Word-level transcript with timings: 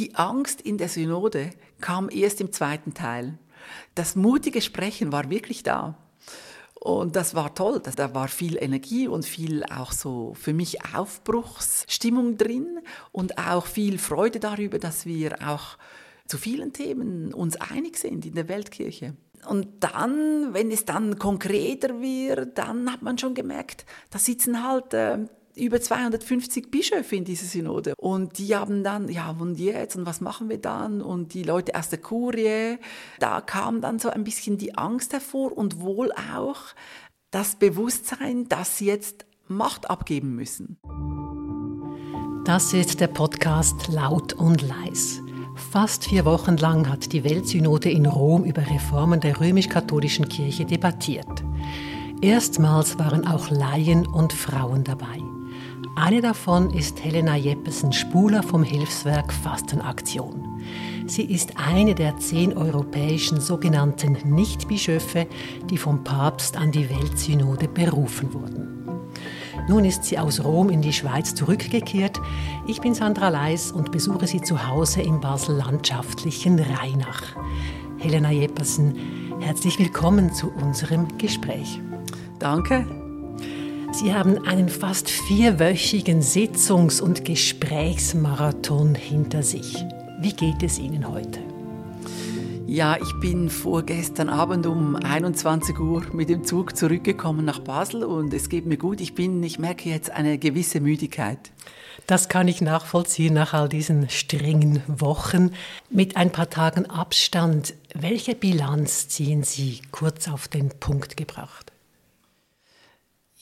Die 0.00 0.14
Angst 0.14 0.62
in 0.62 0.78
der 0.78 0.88
Synode 0.88 1.50
kam 1.82 2.08
erst 2.10 2.40
im 2.40 2.52
zweiten 2.52 2.94
Teil. 2.94 3.38
Das 3.94 4.16
mutige 4.16 4.62
Sprechen 4.62 5.12
war 5.12 5.28
wirklich 5.28 5.62
da. 5.62 5.98
Und 6.72 7.16
das 7.16 7.34
war 7.34 7.54
toll. 7.54 7.82
Da 7.96 8.14
war 8.14 8.28
viel 8.28 8.56
Energie 8.56 9.08
und 9.08 9.26
viel 9.26 9.62
auch 9.64 9.92
so 9.92 10.32
für 10.32 10.54
mich 10.54 10.78
Aufbruchsstimmung 10.94 12.38
drin 12.38 12.80
und 13.12 13.36
auch 13.36 13.66
viel 13.66 13.98
Freude 13.98 14.40
darüber, 14.40 14.78
dass 14.78 15.04
wir 15.04 15.36
auch 15.46 15.76
zu 16.26 16.38
vielen 16.38 16.72
Themen 16.72 17.34
uns 17.34 17.56
einig 17.56 17.98
sind 17.98 18.24
in 18.24 18.34
der 18.34 18.48
Weltkirche. 18.48 19.14
Und 19.46 19.68
dann, 19.80 20.54
wenn 20.54 20.70
es 20.70 20.86
dann 20.86 21.18
konkreter 21.18 22.00
wird, 22.00 22.56
dann 22.56 22.90
hat 22.90 23.02
man 23.02 23.18
schon 23.18 23.34
gemerkt, 23.34 23.84
da 24.08 24.18
sitzen 24.18 24.66
halt 24.66 24.94
äh, 24.94 25.26
über 25.60 25.80
250 25.80 26.70
Bischöfe 26.70 27.16
in 27.16 27.24
dieser 27.24 27.46
Synode. 27.46 27.94
Und 27.96 28.38
die 28.38 28.56
haben 28.56 28.82
dann, 28.82 29.08
ja, 29.08 29.36
und 29.38 29.58
jetzt, 29.58 29.96
und 29.96 30.06
was 30.06 30.20
machen 30.20 30.48
wir 30.48 30.58
dann? 30.58 31.02
Und 31.02 31.34
die 31.34 31.42
Leute 31.42 31.74
aus 31.74 31.88
der 31.88 32.00
Kurie, 32.00 32.78
da 33.18 33.40
kam 33.40 33.80
dann 33.80 33.98
so 33.98 34.10
ein 34.10 34.24
bisschen 34.24 34.58
die 34.58 34.76
Angst 34.76 35.12
hervor 35.12 35.56
und 35.56 35.80
wohl 35.80 36.12
auch 36.12 36.58
das 37.30 37.56
Bewusstsein, 37.56 38.48
dass 38.48 38.78
sie 38.78 38.86
jetzt 38.86 39.26
Macht 39.46 39.90
abgeben 39.90 40.36
müssen. 40.36 40.78
Das 42.44 42.72
ist 42.72 43.00
der 43.00 43.08
Podcast 43.08 43.88
Laut 43.88 44.32
und 44.32 44.62
Leis. 44.62 45.20
Fast 45.72 46.04
vier 46.04 46.24
Wochen 46.24 46.56
lang 46.56 46.88
hat 46.88 47.12
die 47.12 47.22
Weltsynode 47.22 47.90
in 47.90 48.06
Rom 48.06 48.44
über 48.44 48.62
Reformen 48.62 49.20
der 49.20 49.40
römisch-katholischen 49.40 50.28
Kirche 50.28 50.64
debattiert. 50.64 51.44
Erstmals 52.22 52.98
waren 52.98 53.26
auch 53.26 53.50
Laien 53.50 54.06
und 54.06 54.32
Frauen 54.32 54.84
dabei. 54.84 55.20
Eine 56.00 56.22
davon 56.22 56.70
ist 56.70 57.04
Helena 57.04 57.36
Jeppesen-Spuler 57.36 58.42
vom 58.42 58.62
Hilfswerk 58.62 59.30
Fastenaktion. 59.34 60.62
Sie 61.06 61.24
ist 61.24 61.58
eine 61.58 61.94
der 61.94 62.16
zehn 62.16 62.56
europäischen 62.56 63.38
sogenannten 63.38 64.16
Nichtbischöfe, 64.24 65.26
die 65.68 65.76
vom 65.76 66.02
Papst 66.02 66.56
an 66.56 66.72
die 66.72 66.88
Weltsynode 66.88 67.68
berufen 67.68 68.32
wurden. 68.32 68.88
Nun 69.68 69.84
ist 69.84 70.04
sie 70.04 70.18
aus 70.18 70.42
Rom 70.42 70.70
in 70.70 70.80
die 70.80 70.94
Schweiz 70.94 71.34
zurückgekehrt. 71.34 72.18
Ich 72.66 72.80
bin 72.80 72.94
Sandra 72.94 73.28
Leis 73.28 73.70
und 73.70 73.92
besuche 73.92 74.26
sie 74.26 74.40
zu 74.40 74.66
Hause 74.66 75.02
im 75.02 75.20
Basel-landschaftlichen 75.20 76.58
Rheinach. 76.58 77.36
Helena 77.98 78.30
Jeppersen, 78.30 78.96
herzlich 79.40 79.78
willkommen 79.78 80.32
zu 80.32 80.50
unserem 80.50 81.18
Gespräch. 81.18 81.78
Danke. 82.38 82.99
Sie 83.92 84.14
haben 84.14 84.46
einen 84.46 84.68
fast 84.68 85.10
vierwöchigen 85.10 86.22
Sitzungs- 86.22 87.00
und 87.00 87.24
Gesprächsmarathon 87.24 88.94
hinter 88.94 89.42
sich. 89.42 89.84
Wie 90.20 90.32
geht 90.32 90.62
es 90.62 90.78
Ihnen 90.78 91.08
heute? 91.08 91.40
Ja, 92.68 92.96
ich 92.96 93.12
bin 93.20 93.50
vorgestern 93.50 94.28
Abend 94.28 94.66
um 94.66 94.94
21 94.94 95.78
Uhr 95.80 96.04
mit 96.12 96.28
dem 96.28 96.44
Zug 96.44 96.76
zurückgekommen 96.76 97.44
nach 97.44 97.58
Basel 97.58 98.04
und 98.04 98.32
es 98.32 98.48
geht 98.48 98.64
mir 98.64 98.76
gut. 98.76 99.00
Ich 99.00 99.16
bin, 99.16 99.42
ich 99.42 99.58
merke 99.58 99.88
jetzt 99.88 100.10
eine 100.10 100.38
gewisse 100.38 100.78
Müdigkeit. 100.80 101.50
Das 102.06 102.28
kann 102.28 102.46
ich 102.46 102.60
nachvollziehen 102.60 103.34
nach 103.34 103.54
all 103.54 103.68
diesen 103.68 104.08
strengen 104.08 104.84
Wochen. 104.86 105.50
Mit 105.90 106.16
ein 106.16 106.30
paar 106.30 106.48
Tagen 106.48 106.86
Abstand, 106.86 107.74
welche 107.94 108.36
Bilanz 108.36 109.08
ziehen 109.08 109.42
Sie 109.42 109.80
kurz 109.90 110.28
auf 110.28 110.46
den 110.46 110.68
Punkt 110.68 111.16
gebracht? 111.16 111.69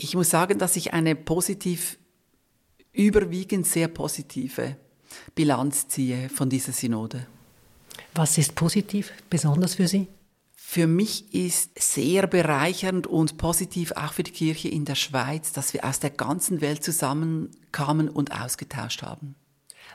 Ich 0.01 0.15
muss 0.15 0.31
sagen, 0.31 0.61
dass 0.61 0.77
ich 0.77 0.95
eine 0.95 1.17
positiv, 1.17 1.99
überwiegend 2.93 3.67
sehr 3.67 3.89
positive 3.89 4.77
Bilanz 5.35 5.89
ziehe 5.89 6.29
von 6.29 6.49
dieser 6.49 6.73
Synode. 6.73 7.27
Was 8.15 8.39
ist 8.39 8.55
positiv, 8.55 9.13
besonders 9.29 9.75
für 9.75 9.89
Sie? 9.89 10.07
Für 10.55 10.87
mich 10.87 11.35
ist 11.35 11.83
sehr 11.83 12.29
bereichernd 12.29 13.09
und 13.09 13.39
positiv 13.39 13.91
auch 13.93 14.13
für 14.13 14.23
die 14.23 14.31
Kirche 14.31 14.69
in 14.69 14.85
der 14.85 14.95
Schweiz, 14.95 15.51
dass 15.53 15.75
wir 15.75 15.85
aus 15.85 15.99
der 15.99 16.11
ganzen 16.11 16.61
Welt 16.61 16.85
zusammenkamen 16.85 18.09
und 18.09 18.31
ausgetauscht 18.31 19.03
haben. 19.03 19.35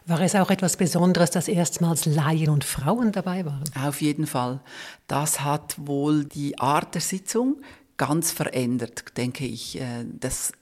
War 0.05 0.19
es 0.19 0.35
auch 0.35 0.49
etwas 0.49 0.75
Besonderes, 0.75 1.31
dass 1.31 1.47
erstmals 1.47 2.05
Laien 2.05 2.49
und 2.49 2.65
Frauen 2.65 3.13
dabei 3.13 3.45
waren? 3.45 3.63
Auf 3.81 4.01
jeden 4.01 4.27
Fall. 4.27 4.59
Das 5.07 5.39
hat 5.39 5.75
wohl 5.77 6.25
die 6.25 6.59
Art 6.59 6.93
der 6.93 7.01
Sitzung 7.01 7.61
ganz 7.97 8.31
verändert, 8.31 9.17
denke 9.17 9.45
ich. 9.45 9.79
Äh, 9.79 10.05
das 10.19 10.53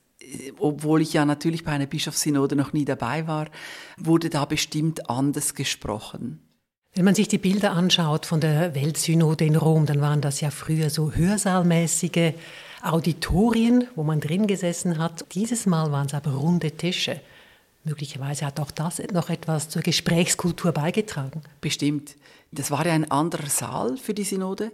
obwohl 0.60 1.02
ich 1.02 1.14
ja 1.14 1.26
natürlich 1.26 1.64
bei 1.64 1.72
einer 1.72 1.86
Bischofssynode 1.86 2.56
noch 2.56 2.74
nie 2.74 2.86
dabei 2.86 3.28
war, 3.28 3.48
wurde 3.98 4.30
da 4.30 4.46
bestimmt 4.46 5.10
anders 5.10 5.56
gesprochen. 5.56 6.40
Wenn 6.94 7.06
man 7.06 7.16
sich 7.16 7.28
die 7.28 7.38
Bilder 7.38 7.72
anschaut 7.72 8.26
von 8.26 8.42
der 8.42 8.76
Weltsynode 8.76 9.46
in 9.46 9.56
Rom, 9.56 9.86
dann 9.86 10.02
waren 10.02 10.22
das 10.22 10.42
ja 10.42 10.52
früher 10.52 10.90
so 10.90 11.14
hörsaalmäßige 11.14 12.34
Auditorien, 12.82 13.88
wo 13.96 14.04
man 14.04 14.20
drin 14.20 14.46
gesessen 14.48 14.98
hat. 14.98 15.26
Dieses 15.34 15.66
Mal 15.66 15.92
waren 15.92 16.08
es 16.08 16.14
aber 16.14 16.32
runde 16.32 16.72
Tische. 16.72 17.22
Möglicherweise 17.84 18.46
hat 18.46 18.60
auch 18.60 18.72
das 18.72 19.02
noch 19.14 19.30
etwas 19.30 19.70
zur 19.70 19.82
Gesprächskultur 19.82 20.72
beigetragen. 20.72 21.42
Bestimmt. 21.62 22.16
Das 22.52 22.70
war 22.70 22.86
ja 22.86 22.92
ein 22.94 23.10
anderer 23.10 23.48
Saal 23.48 23.96
für 23.98 24.14
die 24.14 24.26
Synode 24.26 24.72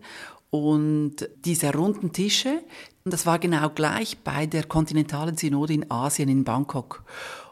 und 0.49 1.27
diese 1.45 1.73
runden 1.73 2.13
Tische, 2.13 2.61
das 3.03 3.25
war 3.25 3.39
genau 3.39 3.69
gleich 3.69 4.17
bei 4.19 4.45
der 4.45 4.63
kontinentalen 4.63 5.37
Synode 5.37 5.73
in 5.73 5.91
Asien, 5.91 6.29
in 6.29 6.43
Bangkok. 6.43 7.03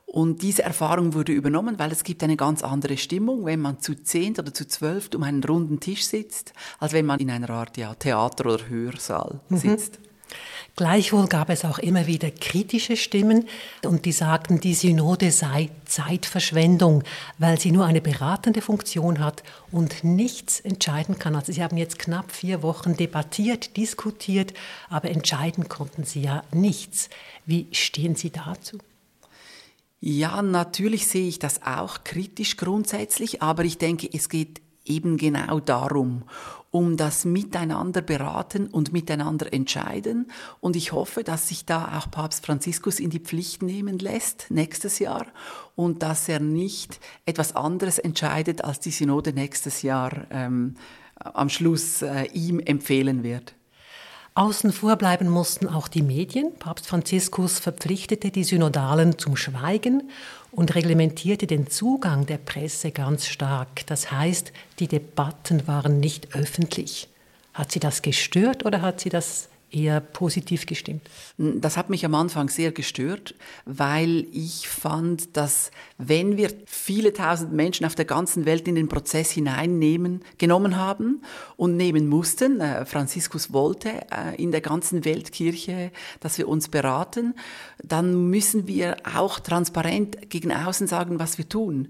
Und 0.05 0.43
diese 0.43 0.63
Erfahrung 0.63 1.13
wurde 1.13 1.33
übernommen, 1.33 1.77
weil 1.77 1.91
es 1.91 2.03
gibt 2.03 2.23
eine 2.23 2.37
ganz 2.37 2.63
andere 2.63 2.95
Stimmung, 2.95 3.45
wenn 3.45 3.59
man 3.59 3.79
zu 3.79 3.95
zehn 3.95 4.33
oder 4.39 4.53
zu 4.53 4.65
zwölf 4.67 5.09
um 5.13 5.23
einen 5.23 5.43
runden 5.43 5.79
Tisch 5.79 6.05
sitzt, 6.05 6.53
als 6.79 6.93
wenn 6.93 7.05
man 7.05 7.19
in 7.19 7.29
einer 7.29 7.49
Art 7.49 7.75
ja, 7.77 7.93
Theater- 7.95 8.45
oder 8.45 8.69
Hörsaal 8.69 9.41
mhm. 9.49 9.77
Gleichwohl 10.75 11.27
gab 11.27 11.49
es 11.49 11.63
auch 11.63 11.79
immer 11.79 12.05
wieder 12.05 12.29
kritische 12.31 12.97
Stimmen 12.97 13.47
und 13.85 14.03
die 14.03 14.11
sagten, 14.11 14.59
die 14.59 14.73
Synode 14.73 15.31
sei 15.31 15.69
Zeitverschwendung, 15.85 17.03
weil 17.37 17.57
sie 17.59 17.71
nur 17.71 17.85
eine 17.85 18.01
beratende 18.01 18.61
Funktion 18.61 19.19
hat 19.19 19.43
und 19.71 20.03
nichts 20.03 20.59
entscheiden 20.59 21.17
kann. 21.17 21.35
Also 21.35 21.53
sie 21.53 21.63
haben 21.63 21.77
jetzt 21.77 21.97
knapp 21.97 22.31
vier 22.31 22.61
Wochen 22.61 22.97
debattiert, 22.97 23.77
diskutiert, 23.77 24.53
aber 24.89 25.11
entscheiden 25.11 25.69
konnten 25.69 26.03
sie 26.03 26.23
ja 26.23 26.43
nichts. 26.51 27.09
Wie 27.45 27.67
stehen 27.71 28.15
Sie 28.15 28.31
dazu? 28.31 28.77
Ja, 30.01 30.41
natürlich 30.41 31.07
sehe 31.07 31.27
ich 31.27 31.39
das 31.39 31.63
auch 31.63 32.03
kritisch 32.03 32.57
grundsätzlich, 32.57 33.41
aber 33.41 33.63
ich 33.63 33.77
denke, 33.77 34.09
es 34.11 34.29
geht 34.29 34.61
eben 34.85 35.17
genau 35.17 35.59
darum, 35.59 36.23
um 36.71 36.97
das 36.97 37.25
Miteinander 37.25 38.01
beraten 38.01 38.67
und 38.67 38.91
miteinander 38.91 39.51
entscheiden. 39.53 40.27
Und 40.59 40.75
ich 40.75 40.91
hoffe, 40.91 41.23
dass 41.23 41.47
sich 41.47 41.65
da 41.65 41.97
auch 41.97 42.11
Papst 42.11 42.45
Franziskus 42.45 42.99
in 42.99 43.09
die 43.09 43.19
Pflicht 43.19 43.63
nehmen 43.63 43.97
lässt 43.97 44.47
nächstes 44.49 44.99
Jahr 44.99 45.25
und 45.75 46.03
dass 46.03 46.27
er 46.27 46.39
nicht 46.39 46.99
etwas 47.25 47.55
anderes 47.55 47.97
entscheidet, 47.97 48.63
als 48.63 48.79
die 48.79 48.91
Synode 48.91 49.33
nächstes 49.33 49.81
Jahr 49.81 50.27
ähm, 50.29 50.75
am 51.15 51.49
Schluss 51.49 52.01
äh, 52.01 52.25
ihm 52.33 52.59
empfehlen 52.59 53.23
wird. 53.23 53.54
Außen 54.37 54.73
vor 54.73 54.97
bleiben 54.97 55.29
mussten 55.29 55.65
auch 55.65 55.87
die 55.87 56.01
Medien. 56.01 56.53
Papst 56.59 56.87
Franziskus 56.87 57.57
verpflichtete 57.57 58.31
die 58.31 58.43
Synodalen 58.43 59.17
zum 59.17 59.37
Schweigen 59.37 60.09
und 60.51 60.75
reglementierte 60.75 61.47
den 61.47 61.69
Zugang 61.69 62.25
der 62.25 62.37
Presse 62.37 62.91
ganz 62.91 63.27
stark. 63.27 63.87
Das 63.87 64.11
heißt, 64.11 64.51
die 64.79 64.89
Debatten 64.89 65.67
waren 65.69 66.01
nicht 66.01 66.35
öffentlich. 66.35 67.07
Hat 67.53 67.71
Sie 67.71 67.79
das 67.79 68.01
gestört 68.01 68.65
oder 68.65 68.81
hat 68.81 68.99
Sie 68.99 69.07
das 69.07 69.47
eher 69.71 69.99
positiv 69.99 70.65
gestimmt? 70.65 71.01
Das 71.37 71.77
hat 71.77 71.89
mich 71.89 72.05
am 72.05 72.15
Anfang 72.15 72.49
sehr 72.49 72.71
gestört, 72.71 73.35
weil 73.65 74.27
ich 74.31 74.67
fand, 74.67 75.35
dass 75.35 75.71
wenn 75.97 76.37
wir 76.37 76.51
viele 76.65 77.13
tausend 77.13 77.53
Menschen 77.53 77.85
auf 77.85 77.95
der 77.95 78.05
ganzen 78.05 78.45
Welt 78.45 78.67
in 78.67 78.75
den 78.75 78.87
Prozess 78.87 79.31
hineinnehmen, 79.31 80.21
genommen 80.37 80.77
haben 80.77 81.21
und 81.57 81.77
nehmen 81.77 82.07
mussten, 82.07 82.59
äh, 82.61 82.85
Franziskus 82.85 83.53
wollte 83.53 83.89
äh, 84.11 84.41
in 84.41 84.51
der 84.51 84.61
ganzen 84.61 85.05
Weltkirche, 85.05 85.91
dass 86.19 86.37
wir 86.37 86.47
uns 86.47 86.69
beraten, 86.69 87.33
dann 87.83 88.29
müssen 88.29 88.67
wir 88.67 88.97
auch 89.15 89.39
transparent 89.39 90.29
gegen 90.29 90.51
außen 90.51 90.87
sagen, 90.87 91.19
was 91.19 91.37
wir 91.37 91.47
tun. 91.47 91.89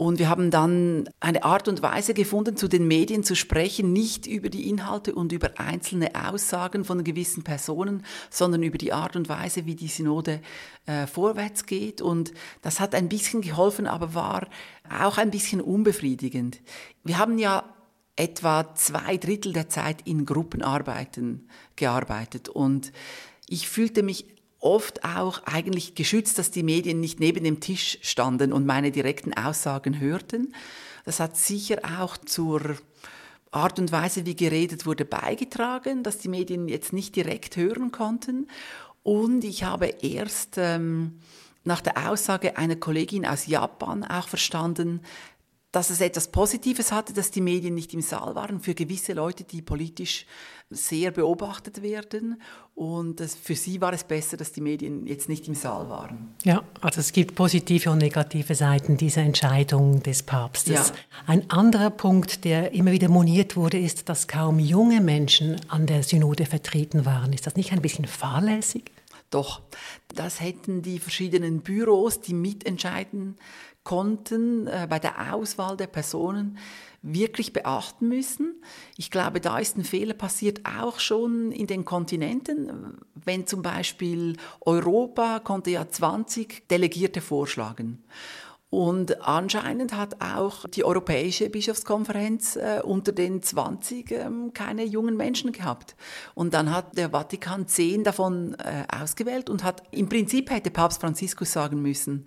Und 0.00 0.18
wir 0.18 0.30
haben 0.30 0.50
dann 0.50 1.10
eine 1.20 1.44
Art 1.44 1.68
und 1.68 1.82
Weise 1.82 2.14
gefunden, 2.14 2.56
zu 2.56 2.68
den 2.68 2.88
Medien 2.88 3.22
zu 3.22 3.36
sprechen, 3.36 3.92
nicht 3.92 4.26
über 4.26 4.48
die 4.48 4.66
Inhalte 4.66 5.14
und 5.14 5.30
über 5.30 5.60
einzelne 5.60 6.12
Aussagen 6.14 6.86
von 6.86 7.04
gewissen 7.04 7.44
Personen, 7.44 8.06
sondern 8.30 8.62
über 8.62 8.78
die 8.78 8.94
Art 8.94 9.14
und 9.14 9.28
Weise, 9.28 9.66
wie 9.66 9.74
die 9.74 9.88
Synode 9.88 10.40
äh, 10.86 11.06
vorwärts 11.06 11.66
geht. 11.66 12.00
Und 12.00 12.32
das 12.62 12.80
hat 12.80 12.94
ein 12.94 13.10
bisschen 13.10 13.42
geholfen, 13.42 13.86
aber 13.86 14.14
war 14.14 14.48
auch 14.88 15.18
ein 15.18 15.30
bisschen 15.30 15.60
unbefriedigend. 15.60 16.62
Wir 17.04 17.18
haben 17.18 17.38
ja 17.38 17.62
etwa 18.16 18.74
zwei 18.76 19.18
Drittel 19.18 19.52
der 19.52 19.68
Zeit 19.68 20.00
in 20.06 20.24
Gruppenarbeiten 20.24 21.46
gearbeitet 21.76 22.48
und 22.48 22.90
ich 23.50 23.68
fühlte 23.68 24.02
mich 24.02 24.24
oft 24.60 25.04
auch 25.04 25.42
eigentlich 25.44 25.94
geschützt, 25.94 26.38
dass 26.38 26.50
die 26.50 26.62
Medien 26.62 27.00
nicht 27.00 27.18
neben 27.18 27.44
dem 27.44 27.60
Tisch 27.60 27.98
standen 28.02 28.52
und 28.52 28.66
meine 28.66 28.92
direkten 28.92 29.34
Aussagen 29.34 29.98
hörten. 29.98 30.54
Das 31.04 31.18
hat 31.18 31.36
sicher 31.36 31.80
auch 31.98 32.16
zur 32.18 32.76
Art 33.50 33.78
und 33.78 33.90
Weise, 33.90 34.26
wie 34.26 34.36
geredet 34.36 34.86
wurde, 34.86 35.04
beigetragen, 35.04 36.02
dass 36.02 36.18
die 36.18 36.28
Medien 36.28 36.68
jetzt 36.68 36.92
nicht 36.92 37.16
direkt 37.16 37.56
hören 37.56 37.90
konnten. 37.90 38.48
Und 39.02 39.44
ich 39.44 39.64
habe 39.64 39.86
erst 39.86 40.56
ähm, 40.58 41.20
nach 41.64 41.80
der 41.80 42.10
Aussage 42.10 42.56
einer 42.56 42.76
Kollegin 42.76 43.26
aus 43.26 43.46
Japan 43.46 44.04
auch 44.04 44.28
verstanden, 44.28 45.00
dass 45.72 45.90
es 45.90 46.00
etwas 46.00 46.28
Positives 46.28 46.90
hatte, 46.90 47.12
dass 47.12 47.30
die 47.30 47.40
Medien 47.40 47.74
nicht 47.74 47.94
im 47.94 48.00
Saal 48.00 48.34
waren 48.34 48.60
für 48.60 48.74
gewisse 48.74 49.12
Leute, 49.12 49.44
die 49.44 49.62
politisch 49.62 50.26
sehr 50.68 51.12
beobachtet 51.12 51.82
werden. 51.82 52.40
Und 52.74 53.20
für 53.20 53.54
sie 53.54 53.80
war 53.80 53.92
es 53.92 54.04
besser, 54.04 54.36
dass 54.36 54.52
die 54.52 54.60
Medien 54.60 55.06
jetzt 55.06 55.28
nicht 55.28 55.46
im 55.46 55.54
Saal 55.54 55.88
waren. 55.88 56.34
Ja, 56.44 56.62
also 56.80 57.00
es 57.00 57.12
gibt 57.12 57.34
positive 57.34 57.90
und 57.90 57.98
negative 57.98 58.54
Seiten 58.54 58.96
dieser 58.96 59.22
Entscheidung 59.22 60.02
des 60.02 60.22
Papstes. 60.22 60.88
Ja. 60.88 60.94
Ein 61.26 61.48
anderer 61.50 61.90
Punkt, 61.90 62.44
der 62.44 62.72
immer 62.72 62.90
wieder 62.90 63.08
moniert 63.08 63.56
wurde, 63.56 63.78
ist, 63.78 64.08
dass 64.08 64.26
kaum 64.26 64.58
junge 64.58 65.00
Menschen 65.00 65.60
an 65.68 65.86
der 65.86 66.02
Synode 66.02 66.46
vertreten 66.46 67.04
waren. 67.04 67.32
Ist 67.32 67.46
das 67.46 67.56
nicht 67.56 67.72
ein 67.72 67.82
bisschen 67.82 68.06
fahrlässig? 68.06 68.90
Doch, 69.30 69.62
das 70.08 70.40
hätten 70.40 70.82
die 70.82 70.98
verschiedenen 70.98 71.60
Büros, 71.60 72.20
die 72.20 72.34
mitentscheiden 72.34 73.36
konnten 73.84 74.66
äh, 74.66 74.86
bei 74.88 74.98
der 74.98 75.32
Auswahl 75.32 75.76
der 75.76 75.86
Personen 75.86 76.58
wirklich 77.02 77.52
beachten 77.52 78.08
müssen. 78.08 78.62
Ich 78.96 79.10
glaube, 79.10 79.40
da 79.40 79.58
ist 79.58 79.76
ein 79.78 79.84
Fehler 79.84 80.14
passiert 80.14 80.60
auch 80.66 81.00
schon 81.00 81.50
in 81.50 81.66
den 81.66 81.84
Kontinenten. 81.84 82.98
Wenn 83.14 83.46
zum 83.46 83.62
Beispiel 83.62 84.36
Europa 84.60 85.40
konnte 85.40 85.70
ja 85.70 85.88
20 85.88 86.68
Delegierte 86.68 87.20
vorschlagen. 87.20 88.04
Und 88.70 89.20
anscheinend 89.22 89.96
hat 89.96 90.22
auch 90.22 90.64
die 90.68 90.84
Europäische 90.84 91.50
Bischofskonferenz 91.50 92.54
äh, 92.54 92.80
unter 92.84 93.10
den 93.10 93.42
20 93.42 94.12
ähm, 94.12 94.52
keine 94.54 94.84
jungen 94.84 95.16
Menschen 95.16 95.50
gehabt. 95.50 95.96
Und 96.34 96.54
dann 96.54 96.72
hat 96.72 96.96
der 96.96 97.10
Vatikan 97.10 97.66
zehn 97.66 98.04
davon 98.04 98.54
äh, 98.54 98.84
ausgewählt 98.96 99.50
und 99.50 99.64
hat 99.64 99.82
im 99.90 100.08
Prinzip 100.08 100.50
hätte 100.50 100.70
Papst 100.70 101.00
Franziskus 101.00 101.50
sagen 101.50 101.82
müssen, 101.82 102.26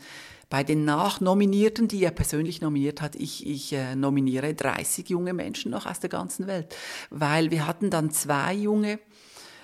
bei 0.53 0.63
den 0.63 0.85
Nachnominierten, 0.85 1.87
die 1.87 2.03
er 2.03 2.11
persönlich 2.11 2.61
nominiert 2.61 3.01
hat, 3.01 3.15
ich, 3.15 3.43
ich 3.47 3.73
äh, 3.73 3.95
nominiere 3.95 4.53
30 4.53 5.09
junge 5.09 5.33
Menschen 5.33 5.71
noch 5.71 5.87
aus 5.87 5.99
der 5.99 6.11
ganzen 6.11 6.45
Welt. 6.45 6.75
Weil 7.09 7.49
wir 7.49 7.65
hatten 7.65 7.89
dann 7.89 8.11
zwei 8.11 8.53
junge 8.53 8.99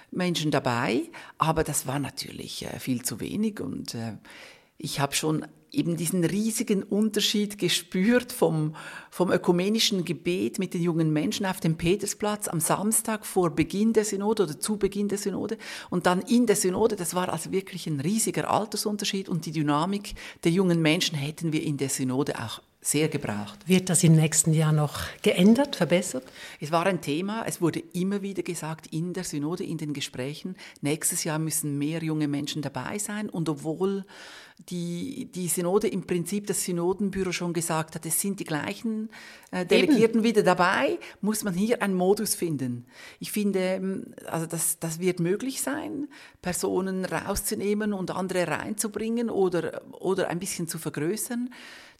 Menschen 0.09 0.49
dabei, 0.49 1.03
aber 1.37 1.63
das 1.63 1.85
war 1.85 1.99
natürlich 1.99 2.65
äh, 2.65 2.79
viel 2.79 3.03
zu 3.03 3.19
wenig 3.19 3.59
und 3.61 3.93
äh, 3.93 4.17
ich 4.79 4.99
habe 4.99 5.13
schon 5.13 5.45
eben 5.71 5.97
diesen 5.97 6.23
riesigen 6.23 6.83
Unterschied 6.83 7.57
gespürt 7.57 8.31
vom, 8.31 8.75
vom 9.09 9.31
ökumenischen 9.31 10.05
Gebet 10.05 10.59
mit 10.59 10.73
den 10.73 10.81
jungen 10.81 11.11
Menschen 11.13 11.45
auf 11.45 11.59
dem 11.59 11.77
Petersplatz 11.77 12.47
am 12.47 12.59
Samstag 12.59 13.25
vor 13.25 13.51
Beginn 13.51 13.93
der 13.93 14.05
Synode 14.05 14.43
oder 14.43 14.59
zu 14.59 14.77
Beginn 14.77 15.07
der 15.07 15.17
Synode 15.17 15.57
und 15.89 16.05
dann 16.05 16.21
in 16.21 16.45
der 16.45 16.55
Synode. 16.55 16.95
Das 16.95 17.15
war 17.15 17.29
also 17.29 17.51
wirklich 17.51 17.87
ein 17.87 17.99
riesiger 17.99 18.49
Altersunterschied 18.49 19.29
und 19.29 19.45
die 19.45 19.51
Dynamik 19.51 20.15
der 20.43 20.51
jungen 20.51 20.81
Menschen 20.81 21.17
hätten 21.17 21.53
wir 21.53 21.63
in 21.63 21.77
der 21.77 21.89
Synode 21.89 22.39
auch 22.39 22.61
sehr 22.81 23.09
gebraucht. 23.09 23.67
Wird 23.67 23.89
das 23.89 24.03
im 24.03 24.13
nächsten 24.13 24.53
Jahr 24.53 24.71
noch 24.71 25.01
geändert, 25.21 25.75
verbessert? 25.75 26.23
Es 26.61 26.71
war 26.71 26.85
ein 26.85 27.01
Thema, 27.01 27.43
es 27.45 27.59
wurde 27.59 27.79
immer 27.93 28.21
wieder 28.21 28.41
gesagt 28.41 28.87
in 28.87 29.13
der 29.13 29.25
Synode, 29.25 29.65
in 29.65 29.77
den 29.77 29.93
Gesprächen, 29.93 30.55
nächstes 30.81 31.25
Jahr 31.25 31.39
müssen 31.39 31.77
mehr 31.77 32.01
junge 32.01 32.29
Menschen 32.29 32.61
dabei 32.61 32.97
sein 32.97 33.29
und 33.29 33.49
obwohl 33.49 34.05
die, 34.67 35.29
die 35.33 35.47
Synode 35.47 35.87
im 35.87 36.05
Prinzip 36.05 36.47
das 36.47 36.63
Synodenbüro 36.63 37.31
schon 37.31 37.53
gesagt 37.53 37.95
hat, 37.95 38.05
es 38.05 38.19
sind 38.19 38.39
die 38.39 38.43
gleichen 38.43 39.09
äh, 39.51 39.65
Delegierten 39.65 40.19
Eben. 40.19 40.23
wieder 40.23 40.43
dabei, 40.43 40.99
muss 41.21 41.43
man 41.43 41.53
hier 41.53 41.81
einen 41.81 41.93
Modus 41.93 42.35
finden. 42.35 42.85
Ich 43.19 43.31
finde, 43.31 43.59
ähm, 43.59 44.13
also 44.25 44.45
das, 44.45 44.79
das 44.79 44.99
wird 44.99 45.19
möglich 45.19 45.61
sein, 45.61 46.09
Personen 46.41 47.05
rauszunehmen 47.05 47.93
und 47.93 48.11
andere 48.11 48.47
reinzubringen 48.47 49.29
oder, 49.29 49.81
oder 49.99 50.29
ein 50.29 50.39
bisschen 50.39 50.67
zu 50.67 50.77
vergrößern. 50.77 51.49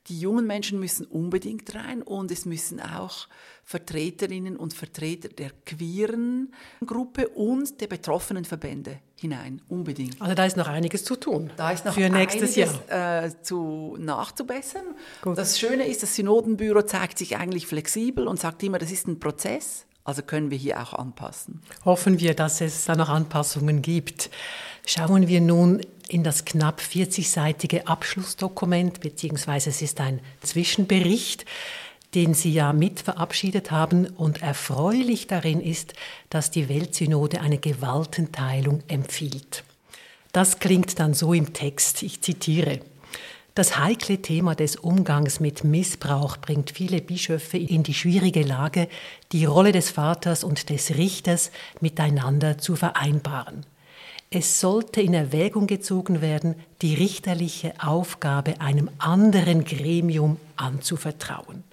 Die 0.10 0.20
jungen 0.20 0.48
Menschen 0.48 0.80
müssen 0.80 1.06
unbedingt 1.06 1.76
rein 1.76 2.02
und 2.02 2.32
es 2.32 2.46
müssen 2.46 2.82
auch 2.82 3.28
Vertreterinnen 3.64 4.58
und 4.58 4.74
Vertreter 4.74 5.30
der 5.30 5.52
queeren 5.68 6.52
Gruppe 6.84 7.30
und 7.30 7.80
der 7.80 7.86
betroffenen 7.86 8.44
Verbände 8.44 9.00
hinein, 9.16 9.62
unbedingt. 9.70 10.20
Also 10.20 10.34
da 10.34 10.46
ist 10.46 10.58
noch 10.58 10.68
einiges 10.68 11.04
zu 11.04 11.16
tun. 11.16 11.52
Da 11.56 11.70
ist 11.70 11.86
noch 11.86 11.94
für 11.94 12.10
nächstes 12.10 12.58
einiges, 12.58 12.80
Jahr 12.90 13.26
äh, 13.26 13.42
zu 13.44 13.96
nachzubessern. 14.00 14.96
Gut. 15.22 15.38
Das 15.38 15.60
Schöne 15.60 15.88
ist, 15.88 16.02
das 16.02 16.16
Synodenbüro 16.16 16.82
zeigt 16.82 17.20
sich 17.20 17.38
eigentlich 17.38 17.68
flexibel 17.68 18.28
und 18.28 18.40
sagt 18.40 18.64
immer, 18.64 18.80
das 18.80 18.92
ist 18.92 19.08
ein 19.08 19.20
Prozess. 19.20 19.86
Also 20.04 20.24
können 20.24 20.50
wir 20.50 20.58
hier 20.58 20.82
auch 20.82 20.94
anpassen. 20.94 21.62
Hoffen 21.86 22.20
wir, 22.20 22.34
dass 22.34 22.62
es 22.62 22.86
da 22.86 22.96
noch 22.96 23.10
Anpassungen 23.10 23.84
gibt. 23.84 24.32
Schauen 24.88 25.28
wir 25.28 25.42
nun 25.42 25.82
in 26.10 26.24
das 26.24 26.44
knapp 26.44 26.82
40-seitige 26.82 27.86
Abschlussdokument, 27.86 29.00
beziehungsweise 29.00 29.70
es 29.70 29.82
ist 29.82 30.02
ein 30.02 30.20
Zwischenbericht, 30.42 31.46
den 32.16 32.34
Sie 32.34 32.52
ja 32.52 32.74
mit 32.74 33.00
verabschiedet 33.00 33.72
haben. 33.72 34.08
Und 34.08 34.42
erfreulich 34.42 35.28
darin 35.28 35.62
ist, 35.62 35.94
dass 36.30 36.52
die 36.52 36.68
Weltsynode 36.68 37.42
eine 37.42 37.60
Gewaltenteilung 37.60 38.84
empfiehlt. 38.88 39.64
Das 40.32 40.60
klingt 40.60 41.00
dann 41.00 41.14
so 41.14 41.34
im 41.34 41.54
Text, 41.54 42.04
ich 42.04 42.22
zitiere. 42.22 42.82
Das 43.56 43.78
heikle 43.78 44.22
Thema 44.22 44.56
des 44.56 44.78
Umgangs 44.78 45.40
mit 45.40 45.64
Missbrauch 45.64 46.38
bringt 46.38 46.72
viele 46.72 47.02
Bischöfe 47.02 47.58
in 47.58 47.84
die 47.84 47.94
schwierige 47.94 48.44
Lage, 48.44 48.88
die 49.32 49.46
Rolle 49.46 49.72
des 49.72 49.90
Vaters 49.90 50.44
und 50.44 50.70
des 50.70 50.96
Richters 50.96 51.52
miteinander 51.82 52.58
zu 52.58 52.76
vereinbaren. 52.76 53.66
Es 54.32 54.60
sollte 54.60 55.02
in 55.02 55.16
Erwägung 55.16 55.66
gezogen 55.66 56.22
werden, 56.22 56.54
die 56.84 56.94
richterliche 56.94 57.74
Aufgabe 57.82 58.62
einem 58.62 58.88
anderen 59.00 59.64
Gremium 59.66 60.38
anzuvertrauen. 60.56 61.64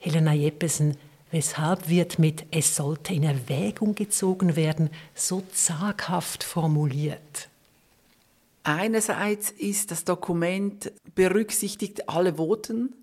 Helena 0.00 0.32
Jeppesen, 0.32 0.96
weshalb 1.30 1.88
wird 1.88 2.18
mit 2.18 2.44
es 2.50 2.74
sollte 2.74 3.14
in 3.14 3.22
Erwägung 3.22 3.94
gezogen 3.94 4.56
werden 4.56 4.90
so 5.14 5.44
zaghaft 5.52 6.42
formuliert? 6.42 7.48
Einerseits 8.64 9.52
ist 9.52 9.92
das 9.92 10.02
Dokument 10.02 10.90
berücksichtigt 11.14 12.08
alle 12.08 12.36
Voten 12.36 12.96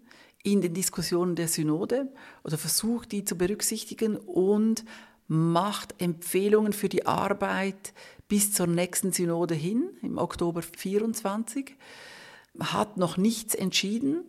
in 0.43 0.59
den 0.59 0.73
Diskussionen 0.73 1.37
der 1.37 1.47
Synode 1.47 2.09
oder 2.43 2.57
versucht 2.57 3.13
die 3.13 3.23
zu 3.23 3.37
berücksichtigen 3.37 4.17
und 4.17 4.83
macht 5.29 5.95
Empfehlungen 6.01 6.73
für 6.73 6.89
die 6.89 7.05
Arbeit 7.05 7.93
bis 8.27 8.53
zur 8.53 8.67
nächsten 8.67 9.11
Synode 9.11 9.55
hin, 9.55 9.89
im 10.01 10.17
Oktober 10.17 10.61
24, 10.61 11.75
hat 12.59 12.97
noch 12.97 13.17
nichts 13.17 13.55
entschieden. 13.55 14.23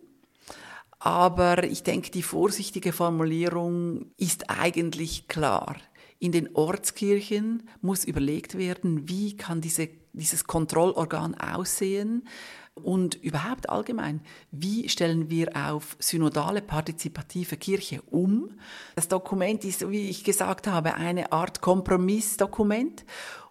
Aber 0.99 1.63
ich 1.63 1.83
denke, 1.83 2.09
die 2.11 2.23
vorsichtige 2.23 2.93
Formulierung 2.93 4.11
ist 4.17 4.49
eigentlich 4.49 5.27
klar. 5.27 5.75
In 6.19 6.31
den 6.31 6.55
Ortskirchen 6.55 7.69
muss 7.81 8.05
überlegt 8.05 8.57
werden, 8.57 9.07
wie 9.09 9.35
kann 9.35 9.61
diese, 9.61 9.89
dieses 10.13 10.45
Kontrollorgan 10.45 11.35
aussehen 11.35 12.27
und 12.73 13.15
überhaupt 13.15 13.69
allgemein, 13.69 14.21
wie 14.51 14.89
stellen 14.89 15.29
wir 15.29 15.49
auf 15.55 15.95
synodale 15.99 16.61
partizipative 16.61 17.57
Kirche 17.57 18.01
um. 18.09 18.51
Das 18.95 19.07
Dokument 19.07 19.63
ist, 19.63 19.89
wie 19.89 20.09
ich 20.09 20.23
gesagt 20.23 20.67
habe, 20.67 20.95
eine 20.95 21.31
Art 21.31 21.61
Kompromissdokument 21.61 23.05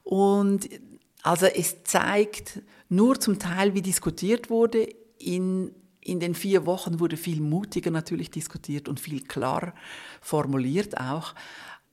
und 0.05 0.69
also 1.23 1.47
es 1.47 1.83
zeigt 1.85 2.63
nur 2.89 3.19
zum 3.19 3.39
Teil, 3.39 3.75
wie 3.75 3.83
diskutiert 3.83 4.51
wurde. 4.51 4.87
In, 5.19 5.73
in 6.01 6.21
den 6.21 6.35
vier 6.35 6.67
Wochen 6.67 7.01
wurde 7.01 7.17
viel 7.17 7.41
mutiger 7.41 7.91
natürlich 7.91 8.31
diskutiert 8.31 8.89
und 8.89 9.01
viel 9.01 9.25
klarer 9.25 9.75
formuliert 10.21 11.01
auch. 11.01 11.35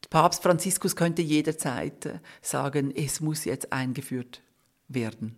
Papst 0.09 0.43
Franziskus 0.43 0.97
könnte 0.97 1.21
jederzeit 1.21 2.05
äh, 2.05 2.19
sagen, 2.41 2.93
es 2.93 3.21
muss 3.21 3.45
jetzt 3.45 3.71
eingeführt 3.71 4.41
werden. 4.89 5.37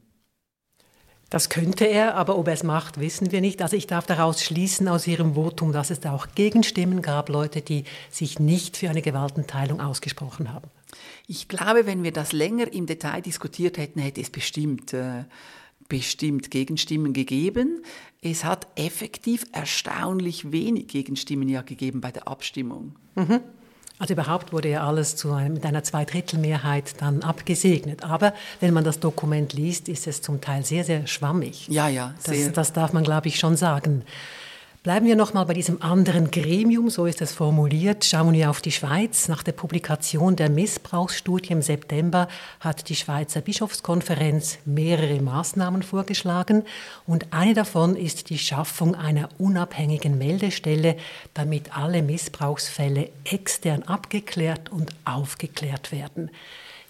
Das 1.29 1.49
könnte 1.49 1.85
er, 1.85 2.15
aber 2.15 2.37
ob 2.37 2.47
er 2.47 2.53
es 2.53 2.63
macht, 2.63 2.99
wissen 2.99 3.31
wir 3.31 3.41
nicht. 3.41 3.61
Also 3.61 3.75
ich 3.75 3.87
darf 3.87 4.05
daraus 4.05 4.43
schließen 4.43 4.87
aus 4.87 5.07
Ihrem 5.07 5.35
Votum, 5.35 5.71
dass 5.71 5.89
es 5.89 5.99
da 5.99 6.13
auch 6.13 6.27
Gegenstimmen 6.35 7.01
gab, 7.01 7.29
Leute, 7.29 7.61
die 7.61 7.85
sich 8.09 8.39
nicht 8.39 8.77
für 8.77 8.89
eine 8.89 9.01
Gewaltenteilung 9.01 9.81
ausgesprochen 9.81 10.53
haben. 10.53 10.69
Ich 11.27 11.47
glaube, 11.47 11.85
wenn 11.85 12.03
wir 12.03 12.11
das 12.11 12.31
länger 12.31 12.71
im 12.71 12.85
Detail 12.85 13.21
diskutiert 13.21 13.77
hätten, 13.77 13.99
hätte 13.99 14.21
es 14.21 14.29
bestimmt, 14.29 14.93
äh, 14.93 15.25
bestimmt 15.89 16.51
Gegenstimmen 16.51 17.13
gegeben. 17.13 17.83
Es 18.21 18.43
hat 18.43 18.67
effektiv 18.75 19.45
erstaunlich 19.51 20.51
wenig 20.51 20.87
Gegenstimmen 20.87 21.49
ja 21.49 21.61
gegeben 21.61 22.01
bei 22.01 22.11
der 22.11 22.27
Abstimmung. 22.27 22.95
Mhm. 23.15 23.41
Also 23.99 24.15
überhaupt 24.15 24.51
wurde 24.51 24.69
ja 24.69 24.85
alles 24.85 25.15
zu 25.15 25.31
einem, 25.31 25.53
mit 25.53 25.65
einer 25.65 25.83
Zweidrittelmehrheit 25.83 26.95
dann 26.99 27.21
abgesegnet. 27.21 28.03
Aber 28.03 28.33
wenn 28.59 28.73
man 28.73 28.83
das 28.83 28.99
Dokument 28.99 29.53
liest, 29.53 29.87
ist 29.87 30.07
es 30.07 30.21
zum 30.21 30.41
Teil 30.41 30.65
sehr, 30.65 30.83
sehr 30.83 31.07
schwammig. 31.07 31.67
Ja, 31.69 31.87
ja. 31.87 32.13
Das, 32.25 32.51
das 32.51 32.73
darf 32.73 32.91
man, 32.91 33.03
glaube 33.03 33.27
ich, 33.27 33.39
schon 33.39 33.55
sagen. 33.55 34.03
Bleiben 34.83 35.05
wir 35.05 35.15
nochmal 35.15 35.45
bei 35.45 35.53
diesem 35.53 35.81
anderen 35.81 36.29
Gremium, 36.29 36.89
so 36.89 37.05
ist 37.05 37.21
es 37.21 37.31
formuliert. 37.31 38.03
Schauen 38.03 38.33
wir 38.33 38.49
auf 38.49 38.59
die 38.59 38.73
Schweiz. 38.73 39.29
Nach 39.29 39.41
der 39.41 39.53
Publikation 39.53 40.35
der 40.35 40.49
Missbrauchsstudie 40.49 41.53
im 41.53 41.61
September 41.61 42.27
hat 42.59 42.89
die 42.89 42.97
Schweizer 42.97 43.39
Bischofskonferenz 43.39 44.57
mehrere 44.65 45.21
Maßnahmen 45.21 45.83
vorgeschlagen 45.83 46.63
und 47.07 47.31
eine 47.31 47.53
davon 47.53 47.95
ist 47.95 48.29
die 48.29 48.37
Schaffung 48.37 48.93
einer 48.93 49.29
unabhängigen 49.37 50.17
Meldestelle, 50.17 50.97
damit 51.33 51.77
alle 51.77 52.01
Missbrauchsfälle 52.01 53.09
extern 53.23 53.83
abgeklärt 53.83 54.69
und 54.69 54.93
aufgeklärt 55.05 55.93
werden. 55.93 56.29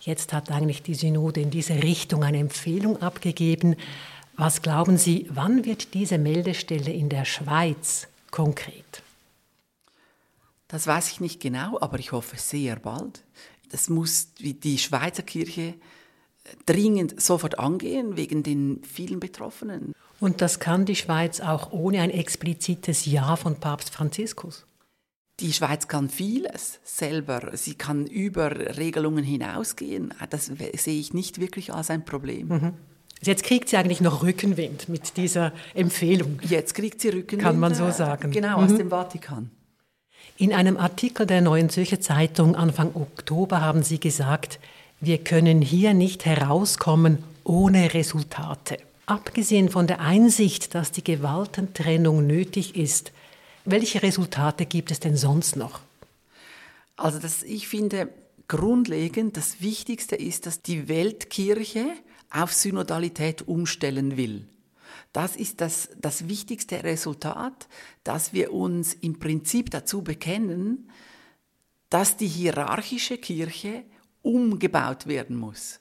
Jetzt 0.02 0.34
hat 0.34 0.52
eigentlich 0.52 0.82
die 0.82 0.96
Synode 0.96 1.40
in 1.40 1.50
diese 1.52 1.82
Richtung 1.82 2.24
eine 2.24 2.40
Empfehlung 2.40 3.02
abgegeben. 3.02 3.78
Was 4.36 4.62
glauben 4.62 4.98
Sie, 4.98 5.28
wann 5.32 5.64
wird 5.66 5.94
diese 5.94 6.18
Meldestelle 6.18 6.92
in 6.92 7.10
der 7.10 7.26
Schweiz 7.26 8.08
konkret? 8.32 9.04
Das 10.68 10.88
weiß 10.88 11.12
ich 11.12 11.20
nicht 11.20 11.40
genau, 11.40 11.80
aber 11.80 12.00
ich 12.00 12.12
hoffe 12.12 12.38
sehr 12.38 12.78
bald. 12.78 13.24
Das 13.70 13.90
muss 13.90 14.30
die 14.40 14.78
Schweizer 14.80 15.22
Kirche 15.24 15.76
dringend 16.66 17.22
sofort 17.22 17.60
angehen, 17.60 18.18
wegen 18.18 18.44
den 18.44 18.82
vielen 18.84 19.20
Betroffenen. 19.20 19.94
Und 20.20 20.42
das 20.42 20.60
kann 20.60 20.86
die 20.86 20.96
Schweiz 20.96 21.40
auch 21.40 21.72
ohne 21.72 22.02
ein 22.02 22.10
explizites 22.10 23.06
Ja 23.06 23.36
von 23.36 23.60
Papst 23.60 23.92
Franziskus? 23.92 24.66
Die 25.40 25.54
Schweiz 25.54 25.88
kann 25.88 26.10
vieles 26.10 26.80
selber. 26.84 27.52
Sie 27.58 27.76
kann 27.76 28.06
über 28.06 28.78
Regelungen 28.78 29.24
hinausgehen. 29.24 30.14
Das 30.30 30.46
sehe 30.46 31.00
ich 31.00 31.14
nicht 31.14 31.40
wirklich 31.40 31.74
als 31.74 31.90
ein 31.90 32.06
Problem. 32.06 32.48
Mhm. 32.48 32.74
Jetzt 33.26 33.44
kriegt 33.44 33.70
sie 33.70 33.78
eigentlich 33.78 34.02
noch 34.02 34.24
Rückenwind 34.24 34.90
mit 34.90 35.18
dieser 35.18 35.54
Empfehlung. 35.74 36.40
Jetzt 36.44 36.76
kriegt 36.76 37.00
sie 37.02 37.10
Rückenwind. 37.10 37.42
Kann 37.42 37.60
man 37.60 37.74
so 37.74 37.90
sagen. 37.92 38.32
Genau, 38.32 38.60
mhm. 38.60 38.66
aus 38.66 38.78
dem 38.78 38.90
Vatikan. 38.90 39.50
In 40.38 40.54
einem 40.54 40.78
Artikel 40.78 41.26
der 41.26 41.42
Neuen 41.42 41.70
Zürcher 41.70 42.02
Zeitung 42.02 42.56
Anfang 42.56 42.96
Oktober 42.96 43.62
haben 43.62 43.84
Sie 43.84 44.00
gesagt, 44.00 44.60
wir 45.00 45.20
können 45.20 45.62
hier 45.62 45.94
nicht 45.94 46.26
herauskommen 46.26 47.24
ohne 47.44 47.94
Resultate. 47.94 48.78
Abgesehen 49.06 49.70
von 49.70 49.86
der 49.86 50.00
Einsicht, 50.00 50.76
dass 50.76 50.92
die 50.92 51.04
Gewaltentrennung 51.04 52.26
nötig 52.26 52.76
ist, 52.76 53.12
welche 53.66 54.02
Resultate 54.02 54.66
gibt 54.66 54.92
es 54.92 55.00
denn 55.00 55.18
sonst 55.18 55.56
noch? 55.56 55.82
Also 56.96 57.20
das, 57.20 57.44
ich 57.44 57.68
finde 57.68 58.10
grundlegend, 58.48 59.38
das 59.38 59.62
Wichtigste 59.62 60.16
ist, 60.16 60.46
dass 60.46 60.62
die 60.62 60.88
Weltkirche 60.88 61.86
auf 62.34 62.52
Synodalität 62.52 63.48
umstellen 63.48 64.18
will. 64.18 64.48
Das 65.14 65.36
ist 65.36 65.62
das, 65.62 65.90
das 66.00 66.28
wichtigste 66.28 66.84
Resultat, 66.84 67.68
dass 68.04 68.34
wir 68.34 68.52
uns 68.52 68.94
im 68.96 69.20
Prinzip 69.20 69.70
dazu 69.70 70.02
bekennen, 70.02 70.90
dass 71.90 72.18
die 72.18 72.28
hierarchische 72.28 73.18
Kirche 73.18 73.84
umgebaut 74.24 75.06
werden 75.06 75.38
muss. 75.38 75.80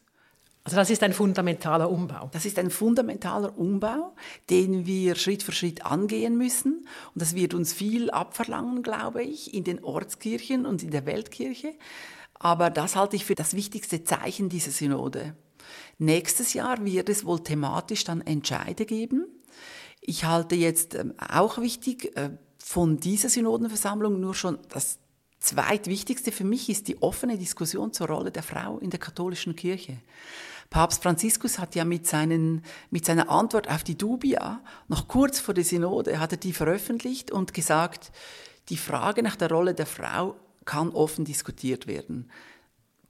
Also 0.64 0.76
das 0.76 0.90
ist 0.90 1.02
ein 1.02 1.12
fundamentaler 1.12 1.90
Umbau. 1.90 2.28
Das 2.32 2.44
ist 2.44 2.58
ein 2.58 2.70
fundamentaler 2.70 3.58
Umbau, 3.58 4.14
den 4.48 4.86
wir 4.86 5.16
Schritt 5.16 5.42
für 5.42 5.50
Schritt 5.50 5.84
angehen 5.84 6.36
müssen. 6.36 6.86
Und 7.14 7.22
das 7.22 7.34
wird 7.34 7.54
uns 7.54 7.72
viel 7.72 8.10
abverlangen, 8.10 8.82
glaube 8.82 9.24
ich, 9.24 9.54
in 9.54 9.64
den 9.64 9.82
Ortskirchen 9.82 10.66
und 10.66 10.82
in 10.82 10.90
der 10.90 11.04
Weltkirche. 11.04 11.74
Aber 12.34 12.70
das 12.70 12.94
halte 12.94 13.16
ich 13.16 13.24
für 13.24 13.34
das 13.34 13.54
wichtigste 13.54 14.04
Zeichen 14.04 14.48
dieser 14.48 14.70
Synode. 14.70 15.34
Nächstes 15.98 16.54
Jahr 16.54 16.84
wird 16.84 17.08
es 17.08 17.24
wohl 17.24 17.42
thematisch 17.42 18.04
dann 18.04 18.20
Entscheide 18.20 18.86
geben. 18.86 19.26
Ich 20.00 20.24
halte 20.24 20.56
jetzt 20.56 20.94
ähm, 20.94 21.14
auch 21.18 21.58
wichtig 21.58 22.16
äh, 22.16 22.30
von 22.58 22.98
dieser 22.98 23.28
Synodenversammlung 23.28 24.20
nur 24.20 24.34
schon 24.34 24.58
das 24.68 24.98
zweitwichtigste 25.42 26.32
für 26.32 26.44
mich 26.44 26.68
ist 26.68 26.88
die 26.88 27.02
offene 27.02 27.36
Diskussion 27.36 27.92
zur 27.92 28.06
Rolle 28.08 28.30
der 28.30 28.42
Frau 28.42 28.78
in 28.78 28.90
der 28.90 29.00
katholischen 29.00 29.56
Kirche. 29.56 29.98
Papst 30.70 31.02
Franziskus 31.02 31.58
hat 31.58 31.74
ja 31.74 31.84
mit, 31.84 32.06
seinen, 32.06 32.64
mit 32.90 33.04
seiner 33.04 33.28
Antwort 33.28 33.68
auf 33.68 33.84
die 33.84 33.98
Dubia 33.98 34.62
noch 34.88 35.06
kurz 35.08 35.38
vor 35.38 35.52
der 35.52 35.64
Synode 35.64 36.18
hat 36.18 36.32
er 36.32 36.38
die 36.38 36.52
veröffentlicht 36.52 37.30
und 37.30 37.52
gesagt, 37.52 38.10
die 38.68 38.76
Frage 38.76 39.22
nach 39.22 39.36
der 39.36 39.50
Rolle 39.50 39.74
der 39.74 39.86
Frau 39.86 40.36
kann 40.64 40.90
offen 40.90 41.24
diskutiert 41.24 41.86
werden. 41.86 42.30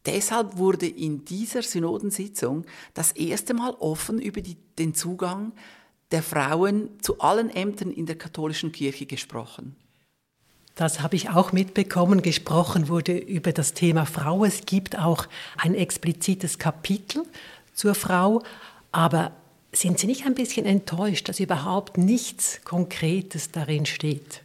Deshalb 0.06 0.56
wurde 0.56 0.86
in 0.86 1.24
dieser 1.24 1.62
Synodensitzung 1.62 2.64
das 2.94 3.12
erste 3.12 3.54
Mal 3.54 3.74
offen 3.78 4.20
über 4.20 4.40
die, 4.40 4.56
den 4.78 4.94
Zugang 4.94 5.52
der 6.10 6.22
Frauen 6.22 6.90
zu 7.00 7.20
allen 7.20 7.50
Ämtern 7.50 7.90
in 7.90 8.06
der 8.06 8.16
katholischen 8.16 8.72
Kirche 8.72 9.06
gesprochen. 9.06 9.76
Das 10.74 11.00
habe 11.00 11.16
ich 11.16 11.30
auch 11.30 11.52
mitbekommen. 11.52 12.22
Gesprochen 12.22 12.88
wurde 12.88 13.16
über 13.16 13.52
das 13.52 13.74
Thema 13.74 14.06
Frau. 14.06 14.44
Es 14.44 14.64
gibt 14.64 14.98
auch 14.98 15.26
ein 15.56 15.74
explizites 15.74 16.58
Kapitel 16.58 17.24
zur 17.74 17.94
Frau. 17.94 18.42
Aber 18.90 19.32
sind 19.72 19.98
Sie 19.98 20.06
nicht 20.06 20.26
ein 20.26 20.34
bisschen 20.34 20.66
enttäuscht, 20.66 21.28
dass 21.28 21.40
überhaupt 21.40 21.98
nichts 21.98 22.60
Konkretes 22.64 23.50
darin 23.50 23.86
steht? 23.86 24.42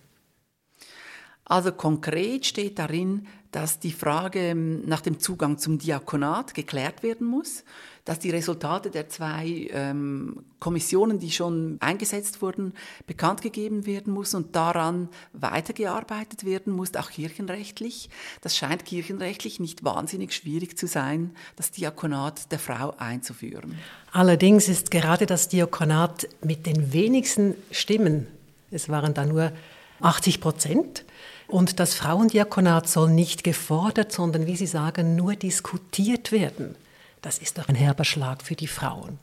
Also 1.50 1.72
konkret 1.72 2.46
steht 2.46 2.78
darin, 2.78 3.26
dass 3.52 3.80
die 3.80 3.94
Frage 3.94 4.40
ähm, 4.40 4.86
nach 4.86 5.00
dem 5.00 5.20
Zugang 5.20 5.58
zum 5.58 5.80
Diakonat 5.80 6.54
geklärt 6.54 7.04
werden 7.04 7.26
muss, 7.26 7.64
dass 8.04 8.20
die 8.20 8.30
Resultate 8.30 8.92
der 8.92 9.08
zwei 9.08 9.68
ähm, 9.72 10.44
Kommissionen, 10.60 11.20
die 11.20 11.32
schon 11.32 11.78
eingesetzt 11.80 12.42
wurden, 12.42 12.74
bekannt 13.06 13.42
gegeben 13.42 13.86
werden 13.86 14.14
muss 14.14 14.34
und 14.34 14.56
daran 14.58 15.08
weitergearbeitet 15.32 16.44
werden 16.44 16.74
muss, 16.74 16.94
auch 16.96 17.10
kirchenrechtlich. 17.10 18.10
Das 18.42 18.58
scheint 18.58 18.84
kirchenrechtlich 18.84 19.62
nicht 19.62 19.86
wahnsinnig 19.86 20.34
schwierig 20.34 20.78
zu 20.78 20.86
sein, 20.86 21.32
das 21.56 21.72
Diakonat 21.72 22.52
der 22.52 22.60
Frau 22.60 22.94
einzuführen. 22.98 23.78
Allerdings 24.12 24.68
ist 24.68 24.92
gerade 24.92 25.26
das 25.26 25.48
Diakonat 25.48 26.28
mit 26.44 26.66
den 26.66 26.92
wenigsten 26.92 27.56
Stimmen, 27.72 28.28
es 28.70 28.90
waren 28.90 29.14
da 29.14 29.26
nur 29.26 29.54
80 30.02 30.42
Prozent, 30.42 31.06
und 31.48 31.80
das 31.80 31.94
Frauendiakonat 31.94 32.88
soll 32.88 33.10
nicht 33.12 33.44
gefordert, 33.44 34.12
sondern, 34.12 34.48
wie 34.48 34.56
Sie 34.56 34.68
sagen, 34.68 35.16
nur 35.16 35.36
diskutiert 35.36 36.32
werden. 36.32 36.76
Das 37.22 37.40
ist 37.40 37.58
doch 37.58 37.68
ein 37.68 37.76
herber 37.76 38.04
Schlag 38.04 38.44
für 38.44 38.56
die 38.56 38.68
Frauen. 38.68 39.20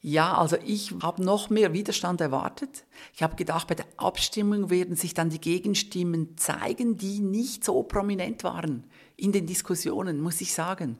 Ja, 0.00 0.38
also 0.38 0.56
ich 0.64 0.94
habe 1.02 1.24
noch 1.24 1.50
mehr 1.50 1.72
Widerstand 1.72 2.20
erwartet. 2.20 2.84
Ich 3.14 3.22
habe 3.22 3.34
gedacht, 3.34 3.66
bei 3.66 3.74
der 3.74 3.86
Abstimmung 3.96 4.70
werden 4.70 4.94
sich 4.94 5.14
dann 5.14 5.30
die 5.30 5.40
Gegenstimmen 5.40 6.36
zeigen, 6.36 6.96
die 6.96 7.18
nicht 7.18 7.64
so 7.64 7.82
prominent 7.82 8.44
waren 8.44 8.84
in 9.16 9.32
den 9.32 9.46
Diskussionen, 9.46 10.20
muss 10.20 10.40
ich 10.40 10.52
sagen. 10.52 10.98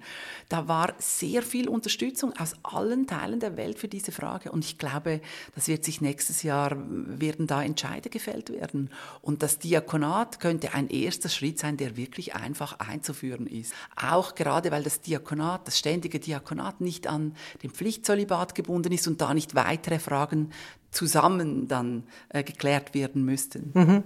Da 0.49 0.69
war 0.69 0.95
sehr 0.99 1.43
viel 1.43 1.69
Unterstützung 1.69 2.33
aus 2.39 2.55
allen 2.63 3.07
Teilen 3.07 3.41
der 3.41 3.57
Welt 3.57 3.79
für 3.79 3.89
diese 3.89 4.11
Frage 4.11 4.51
und 4.53 4.65
ich 4.65 4.79
glaube, 4.79 5.21
das 5.55 5.69
wird 5.69 5.85
sich 5.85 6.01
nächstes 6.01 6.43
Jahr, 6.43 6.77
werden 6.79 7.47
da 7.47 7.63
Entscheide 7.63 8.09
gefällt 8.09 8.51
werden. 8.51 8.91
Und 9.21 9.43
das 9.43 9.59
Diakonat 9.59 10.41
könnte 10.41 10.73
ein 10.73 10.89
erster 10.89 11.29
Schritt 11.29 11.59
sein, 11.59 11.77
der 11.77 11.97
wirklich 11.97 12.35
einfach 12.35 12.79
einzuführen 12.79 13.47
ist. 13.47 13.75
Auch 13.97 14.35
gerade, 14.35 14.71
weil 14.71 14.83
das 14.83 15.01
Diakonat, 15.03 15.67
das 15.67 15.79
ständige 15.79 16.19
Diakonat 16.19 16.81
nicht 16.81 17.07
an 17.07 17.35
den 17.63 17.71
Pflichtzölibat 17.71 18.55
gebunden 18.55 18.93
ist 18.93 19.07
und 19.07 19.21
da 19.21 19.35
nicht 19.35 19.55
weitere 19.55 19.99
Fragen 19.99 20.53
zusammen 20.97 21.69
dann 21.69 22.05
äh, 22.31 22.43
geklärt 22.43 22.95
werden 22.95 23.25
müssten. 23.25 23.71
Mhm. 23.75 24.03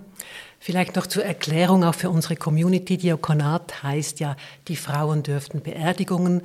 Vielleicht 0.59 0.97
noch 0.97 1.07
zur 1.07 1.25
Erklärung 1.25 1.85
auch 1.85 1.95
für 1.95 2.11
unsere 2.11 2.37
Community. 2.37 2.99
Diakonat 2.99 3.83
heißt 3.83 4.21
ja, 4.21 4.37
die 4.69 4.77
Frauen 4.77 5.23
dürften 5.23 5.63
Beerdigungen 5.63 6.43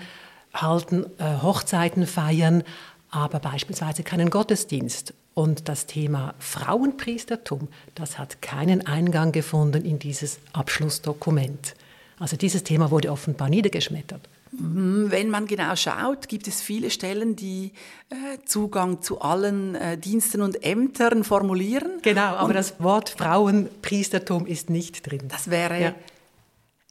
halten, 0.54 1.06
äh, 1.18 1.42
Hochzeiten 1.42 2.08
feiern, 2.08 2.64
aber 3.10 3.40
beispielsweise 3.40 4.04
keinen 4.04 4.30
Gottesdienst. 4.30 5.14
Und 5.34 5.68
das 5.68 5.86
Thema 5.86 6.34
Frauenpriestertum, 6.40 7.68
das 7.94 8.18
hat 8.18 8.42
keinen 8.42 8.88
Eingang 8.88 9.34
gefunden 9.34 9.84
in 9.84 10.00
dieses 10.00 10.40
Abschlussdokument. 10.54 11.76
Also 12.20 12.38
dieses 12.38 12.64
Thema 12.64 12.90
wurde 12.92 13.12
offenbar 13.12 13.50
niedergeschmettert. 13.50 14.30
Hm, 14.52 15.08
wenn 15.10 15.30
man 15.30 15.48
genau 15.48 15.76
schaut, 15.76 16.28
gibt 16.28 16.48
es 16.48 16.62
viele 16.62 16.90
Stellen, 16.90 17.36
die 17.36 17.74
äh, 18.10 18.38
Zugang 18.46 19.02
zu 19.02 19.22
allen 19.22 19.76
äh, 19.76 19.98
Diensten 19.98 20.42
und 20.42 20.64
Ämtern 20.64 21.24
formulieren. 21.24 22.00
Genau, 22.02 22.36
aber 22.36 22.50
und 22.50 22.56
das 22.56 22.80
Wort 22.80 23.10
Frauenpriestertum 23.10 24.46
ist 24.46 24.70
nicht 24.70 25.10
drin. 25.10 25.28
Das 25.28 25.50
wäre 25.50 25.82
ja. 25.82 25.96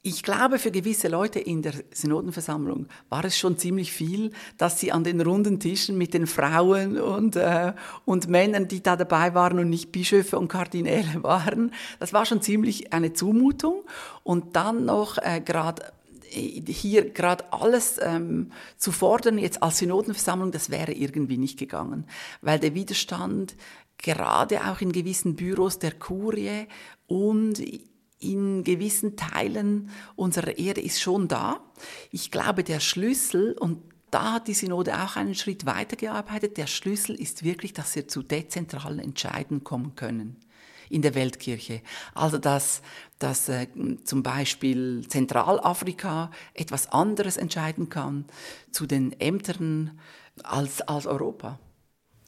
Ich 0.06 0.22
glaube, 0.22 0.58
für 0.58 0.70
gewisse 0.70 1.08
Leute 1.08 1.40
in 1.40 1.62
der 1.62 1.72
Synodenversammlung 1.90 2.88
war 3.08 3.24
es 3.24 3.38
schon 3.38 3.56
ziemlich 3.56 3.90
viel, 3.90 4.32
dass 4.58 4.78
sie 4.78 4.92
an 4.92 5.02
den 5.02 5.18
runden 5.22 5.60
Tischen 5.60 5.96
mit 5.96 6.12
den 6.12 6.26
Frauen 6.26 7.00
und, 7.00 7.36
äh, 7.36 7.72
und 8.04 8.28
Männern, 8.28 8.68
die 8.68 8.82
da 8.82 8.96
dabei 8.96 9.32
waren 9.32 9.58
und 9.58 9.70
nicht 9.70 9.92
Bischöfe 9.92 10.38
und 10.38 10.48
Kardinäle 10.48 11.08
waren, 11.22 11.72
das 12.00 12.12
war 12.12 12.26
schon 12.26 12.42
ziemlich 12.42 12.92
eine 12.92 13.14
Zumutung. 13.14 13.82
Und 14.22 14.56
dann 14.56 14.84
noch 14.84 15.16
äh, 15.16 15.40
gerade 15.40 15.94
hier 16.34 17.10
gerade 17.10 17.52
alles 17.52 17.98
ähm, 18.02 18.50
zu 18.76 18.92
fordern, 18.92 19.38
jetzt 19.38 19.62
als 19.62 19.78
Synodenversammlung, 19.78 20.50
das 20.50 20.70
wäre 20.70 20.92
irgendwie 20.92 21.38
nicht 21.38 21.58
gegangen, 21.58 22.06
weil 22.42 22.58
der 22.58 22.74
Widerstand 22.74 23.56
gerade 23.98 24.66
auch 24.66 24.80
in 24.80 24.92
gewissen 24.92 25.36
Büros 25.36 25.78
der 25.78 25.92
Kurie 25.92 26.66
und 27.06 27.62
in 28.18 28.64
gewissen 28.64 29.16
Teilen 29.16 29.90
unserer 30.16 30.58
Erde 30.58 30.80
ist 30.80 31.00
schon 31.00 31.28
da. 31.28 31.60
Ich 32.10 32.30
glaube, 32.30 32.64
der 32.64 32.80
Schlüssel, 32.80 33.56
und 33.58 33.82
da 34.10 34.34
hat 34.34 34.48
die 34.48 34.54
Synode 34.54 34.94
auch 35.02 35.16
einen 35.16 35.34
Schritt 35.34 35.66
weitergearbeitet, 35.66 36.56
der 36.56 36.66
Schlüssel 36.66 37.14
ist 37.14 37.44
wirklich, 37.44 37.72
dass 37.72 37.94
wir 37.94 38.08
zu 38.08 38.22
dezentralen 38.22 38.98
Entscheiden 38.98 39.62
kommen 39.62 39.94
können 39.94 40.43
in 40.90 41.02
der 41.02 41.14
Weltkirche. 41.14 41.80
Also 42.14 42.38
dass, 42.38 42.82
dass 43.18 43.48
äh, 43.48 43.66
zum 44.04 44.22
Beispiel 44.22 45.06
Zentralafrika 45.08 46.30
etwas 46.54 46.92
anderes 46.92 47.36
entscheiden 47.36 47.88
kann 47.88 48.24
zu 48.70 48.86
den 48.86 49.18
Ämtern 49.20 49.98
als, 50.42 50.80
als 50.82 51.06
Europa. 51.06 51.58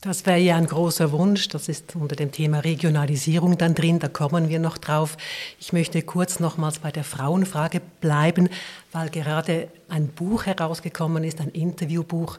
Das 0.02 0.26
wäre 0.26 0.38
ja 0.38 0.56
ein 0.56 0.66
großer 0.66 1.10
Wunsch. 1.10 1.48
Das 1.48 1.68
ist 1.68 1.96
unter 1.96 2.16
dem 2.16 2.30
Thema 2.30 2.60
Regionalisierung 2.60 3.56
dann 3.56 3.74
drin. 3.74 3.98
Da 3.98 4.08
kommen 4.08 4.48
wir 4.48 4.60
noch 4.60 4.78
drauf. 4.78 5.16
Ich 5.58 5.72
möchte 5.72 6.02
kurz 6.02 6.38
nochmals 6.38 6.78
bei 6.78 6.92
der 6.92 7.02
Frauenfrage 7.02 7.80
bleiben, 8.00 8.48
weil 8.92 9.08
gerade 9.08 9.68
ein 9.88 10.08
Buch 10.08 10.46
herausgekommen 10.46 11.24
ist, 11.24 11.40
ein 11.40 11.48
Interviewbuch 11.48 12.38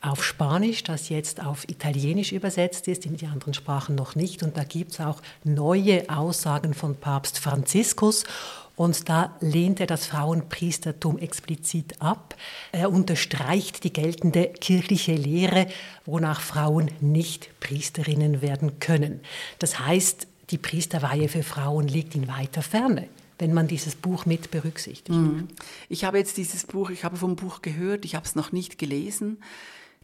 auf 0.00 0.24
Spanisch, 0.24 0.82
das 0.82 1.08
jetzt 1.08 1.42
auf 1.42 1.68
Italienisch 1.68 2.32
übersetzt 2.32 2.88
ist, 2.88 3.06
in 3.06 3.16
die 3.16 3.26
anderen 3.26 3.54
Sprachen 3.54 3.94
noch 3.94 4.14
nicht. 4.14 4.42
Und 4.42 4.56
da 4.56 4.64
gibt 4.64 4.92
es 4.92 5.00
auch 5.00 5.20
neue 5.44 6.08
Aussagen 6.08 6.74
von 6.74 6.96
Papst 6.96 7.38
Franziskus. 7.38 8.24
Und 8.76 9.08
da 9.08 9.34
lehnt 9.40 9.80
er 9.80 9.86
das 9.86 10.06
Frauenpriestertum 10.06 11.18
explizit 11.18 12.00
ab. 12.00 12.36
Er 12.72 12.92
unterstreicht 12.92 13.84
die 13.84 13.92
geltende 13.92 14.52
kirchliche 14.60 15.14
Lehre, 15.14 15.66
wonach 16.04 16.42
Frauen 16.42 16.90
nicht 17.00 17.58
Priesterinnen 17.60 18.42
werden 18.42 18.78
können. 18.78 19.20
Das 19.58 19.80
heißt, 19.80 20.26
die 20.50 20.58
Priesterweihe 20.58 21.28
für 21.28 21.42
Frauen 21.42 21.88
liegt 21.88 22.14
in 22.14 22.28
weiter 22.28 22.62
Ferne 22.62 23.08
wenn 23.38 23.52
man 23.52 23.68
dieses 23.68 23.94
Buch 23.94 24.26
mit 24.26 24.50
berücksichtigt. 24.50 25.10
Mhm. 25.10 25.48
Ich 25.88 26.04
habe 26.04 26.18
jetzt 26.18 26.36
dieses 26.36 26.64
Buch, 26.64 26.90
ich 26.90 27.04
habe 27.04 27.16
vom 27.16 27.36
Buch 27.36 27.62
gehört, 27.62 28.04
ich 28.04 28.14
habe 28.14 28.24
es 28.24 28.34
noch 28.34 28.52
nicht 28.52 28.78
gelesen. 28.78 29.38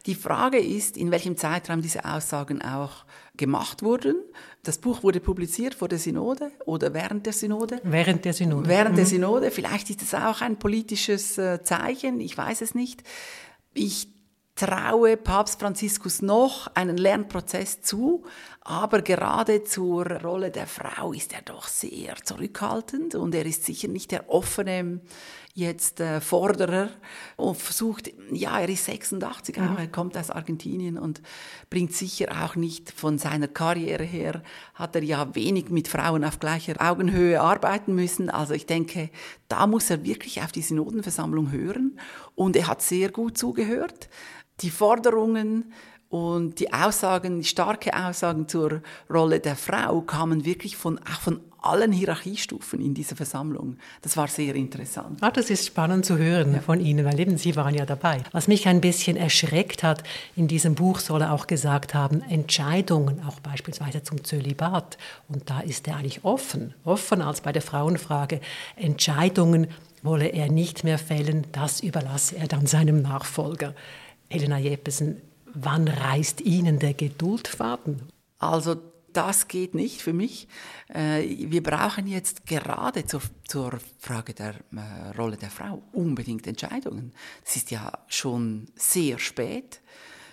Die 0.05 0.15
Frage 0.15 0.59
ist, 0.59 0.97
in 0.97 1.11
welchem 1.11 1.37
Zeitraum 1.37 1.81
diese 1.81 2.03
Aussagen 2.03 2.61
auch 2.61 3.05
gemacht 3.37 3.83
wurden. 3.83 4.15
Das 4.63 4.77
Buch 4.77 5.01
wurde 5.01 5.21
publiziert 5.21 5.75
vor 5.75 5.87
der 5.87 5.99
Synode 5.99 6.51
oder 6.65 6.93
während 6.93 7.25
der 7.25 7.33
Synode? 7.33 7.79
Während 7.83 8.25
der 8.25 8.33
Synode. 8.33 8.67
Während 8.67 8.91
mhm. 8.91 8.95
der 8.97 9.05
Synode. 9.05 9.51
Vielleicht 9.51 9.89
ist 9.89 10.01
es 10.01 10.13
auch 10.13 10.41
ein 10.41 10.59
politisches 10.59 11.37
äh, 11.37 11.63
Zeichen, 11.63 12.19
ich 12.19 12.37
weiß 12.37 12.61
es 12.61 12.75
nicht. 12.75 13.03
Ich 13.73 14.09
traue 14.55 15.17
Papst 15.17 15.59
Franziskus 15.59 16.21
noch 16.21 16.67
einen 16.75 16.97
Lernprozess 16.97 17.81
zu, 17.81 18.23
aber 18.61 19.01
gerade 19.01 19.63
zur 19.63 20.05
Rolle 20.05 20.51
der 20.51 20.67
Frau 20.67 21.11
ist 21.11 21.33
er 21.33 21.41
doch 21.41 21.67
sehr 21.67 22.15
zurückhaltend 22.23 23.15
und 23.15 23.33
er 23.33 23.45
ist 23.45 23.65
sicher 23.65 23.87
nicht 23.87 24.11
der 24.11 24.29
offene 24.29 25.01
jetzt 25.55 25.99
äh, 25.99 26.19
Forderer 26.19 26.89
und 27.37 27.57
versucht, 27.57 28.11
ja, 28.31 28.59
er 28.59 28.69
ist 28.69 28.85
86 28.85 29.57
mhm. 29.57 29.77
er 29.77 29.87
kommt 29.87 30.17
aus 30.17 30.31
Argentinien 30.31 30.97
und 30.97 31.21
bringt 31.69 31.93
sicher 31.93 32.43
auch 32.43 32.55
nicht 32.55 32.91
von 32.91 33.19
seiner 33.19 33.47
Karriere 33.47 34.03
her, 34.03 34.41
hat 34.73 34.95
er 34.95 35.03
ja 35.03 35.35
wenig 35.35 35.69
mit 35.69 35.87
Frauen 35.87 36.25
auf 36.25 36.39
gleicher 36.39 36.75
Augenhöhe 36.79 37.39
arbeiten 37.39 37.93
müssen. 37.93 38.31
Also 38.31 38.55
ich 38.55 38.65
denke, 38.65 39.11
da 39.47 39.67
muss 39.67 39.91
er 39.91 40.03
wirklich 40.03 40.41
auf 40.41 40.51
die 40.51 40.63
Synodenversammlung 40.63 41.51
hören 41.51 41.99
und 42.33 42.55
er 42.55 42.67
hat 42.67 42.81
sehr 42.81 43.11
gut 43.11 43.37
zugehört. 43.37 44.09
Die 44.61 44.71
Forderungen 44.71 45.71
und 46.13 46.59
die 46.59 46.71
Aussagen, 46.71 47.39
die 47.39 47.43
starke 47.43 47.91
Aussagen 47.91 48.47
zur 48.47 48.83
Rolle 49.09 49.39
der 49.39 49.55
Frau 49.55 50.01
kamen 50.01 50.45
wirklich 50.45 50.77
von, 50.77 50.99
auch 50.99 51.19
von 51.19 51.39
allen 51.59 51.91
Hierarchiestufen 51.91 52.79
in 52.79 52.93
dieser 52.93 53.15
Versammlung. 53.15 53.77
Das 54.03 54.15
war 54.15 54.27
sehr 54.27 54.53
interessant. 54.53 55.17
Ah, 55.21 55.31
das 55.31 55.49
ist 55.49 55.65
spannend 55.65 56.05
zu 56.05 56.19
hören 56.19 56.53
ja. 56.53 56.61
von 56.61 56.79
Ihnen, 56.79 57.03
weil 57.03 57.19
eben 57.19 57.39
Sie 57.39 57.55
waren 57.55 57.73
ja 57.73 57.87
dabei. 57.87 58.21
Was 58.31 58.47
mich 58.47 58.67
ein 58.67 58.79
bisschen 58.79 59.17
erschreckt 59.17 59.81
hat, 59.81 60.03
in 60.35 60.47
diesem 60.47 60.75
Buch 60.75 60.99
soll 60.99 61.21
er 61.23 61.33
auch 61.33 61.47
gesagt 61.47 61.95
haben, 61.95 62.21
Entscheidungen, 62.29 63.23
auch 63.27 63.39
beispielsweise 63.39 64.03
zum 64.03 64.23
Zölibat, 64.23 64.99
und 65.29 65.49
da 65.49 65.61
ist 65.61 65.87
er 65.87 65.95
eigentlich 65.95 66.23
offen, 66.23 66.75
offen 66.85 67.23
als 67.23 67.41
bei 67.41 67.51
der 67.51 67.63
Frauenfrage, 67.63 68.39
Entscheidungen 68.75 69.65
wolle 70.03 70.27
er 70.27 70.51
nicht 70.51 70.83
mehr 70.83 70.99
fällen, 70.99 71.47
das 71.53 71.79
überlasse 71.79 72.37
er 72.37 72.47
dann 72.47 72.67
seinem 72.67 73.01
Nachfolger. 73.01 73.73
Helena 74.29 74.59
Jeppesen, 74.59 75.21
wann 75.53 75.87
reißt 75.87 76.41
Ihnen 76.41 76.79
der 76.79 76.93
Geduldfaden? 76.93 78.01
Also 78.39 78.75
das 79.13 79.47
geht 79.47 79.75
nicht 79.75 80.01
für 80.01 80.13
mich. 80.13 80.47
Äh, 80.89 81.23
wir 81.49 81.63
brauchen 81.63 82.07
jetzt 82.07 82.45
gerade 82.45 83.05
zur, 83.05 83.21
zur 83.47 83.79
Frage 83.99 84.33
der 84.33 84.55
äh, 84.75 85.15
Rolle 85.17 85.37
der 85.37 85.51
Frau 85.51 85.83
unbedingt 85.91 86.47
Entscheidungen. 86.47 87.13
Es 87.45 87.55
ist 87.55 87.71
ja 87.71 87.91
schon 88.07 88.67
sehr 88.75 89.19
spät. 89.19 89.81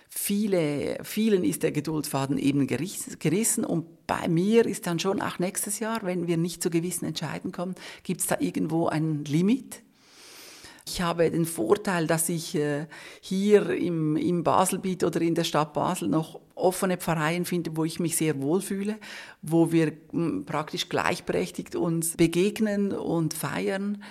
Viele, 0.08 0.98
vielen 1.04 1.44
ist 1.44 1.62
der 1.62 1.70
Geduldsfaden 1.70 2.36
eben 2.36 2.66
gerissen 2.66 3.64
und 3.64 4.06
bei 4.08 4.26
mir 4.26 4.66
ist 4.66 4.88
dann 4.88 4.98
schon 4.98 5.22
auch 5.22 5.38
nächstes 5.38 5.78
Jahr, 5.78 6.02
wenn 6.02 6.26
wir 6.26 6.36
nicht 6.36 6.64
zu 6.64 6.68
gewissen 6.68 7.04
Entscheiden 7.04 7.52
kommen, 7.52 7.76
gibt 8.02 8.20
es 8.20 8.26
da 8.26 8.36
irgendwo 8.40 8.88
ein 8.88 9.24
Limit 9.24 9.84
ich 10.86 11.02
habe 11.02 11.30
den 11.30 11.46
Vorteil, 11.46 12.06
dass 12.06 12.28
ich 12.28 12.54
äh, 12.54 12.86
hier 13.20 13.70
im, 13.70 14.16
im 14.16 14.42
Baselbiet 14.42 15.04
oder 15.04 15.20
in 15.20 15.34
der 15.34 15.44
Stadt 15.44 15.72
Basel 15.72 16.08
noch 16.08 16.40
offene 16.54 16.96
Pfarreien 16.96 17.44
finde, 17.44 17.76
wo 17.76 17.84
ich 17.84 18.00
mich 18.00 18.16
sehr 18.16 18.40
wohlfühle, 18.40 18.98
wo 19.42 19.72
wir 19.72 19.92
hm, 20.10 20.44
praktisch 20.46 20.88
gleichberechtigt 20.88 21.76
uns 21.76 22.16
begegnen 22.16 22.92
und 22.92 23.34
feiern. 23.34 24.02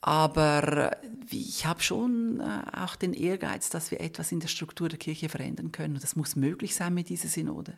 Aber 0.00 0.92
äh, 0.92 0.96
ich 1.30 1.66
habe 1.66 1.82
schon 1.82 2.40
äh, 2.40 2.76
auch 2.76 2.96
den 2.96 3.12
Ehrgeiz, 3.12 3.70
dass 3.70 3.90
wir 3.90 4.00
etwas 4.00 4.32
in 4.32 4.40
der 4.40 4.48
Struktur 4.48 4.88
der 4.88 4.98
Kirche 4.98 5.28
verändern 5.28 5.72
können. 5.72 5.94
Und 5.94 6.02
das 6.02 6.16
muss 6.16 6.36
möglich 6.36 6.74
sein 6.74 6.94
mit 6.94 7.08
dieser 7.08 7.28
Synode. 7.28 7.74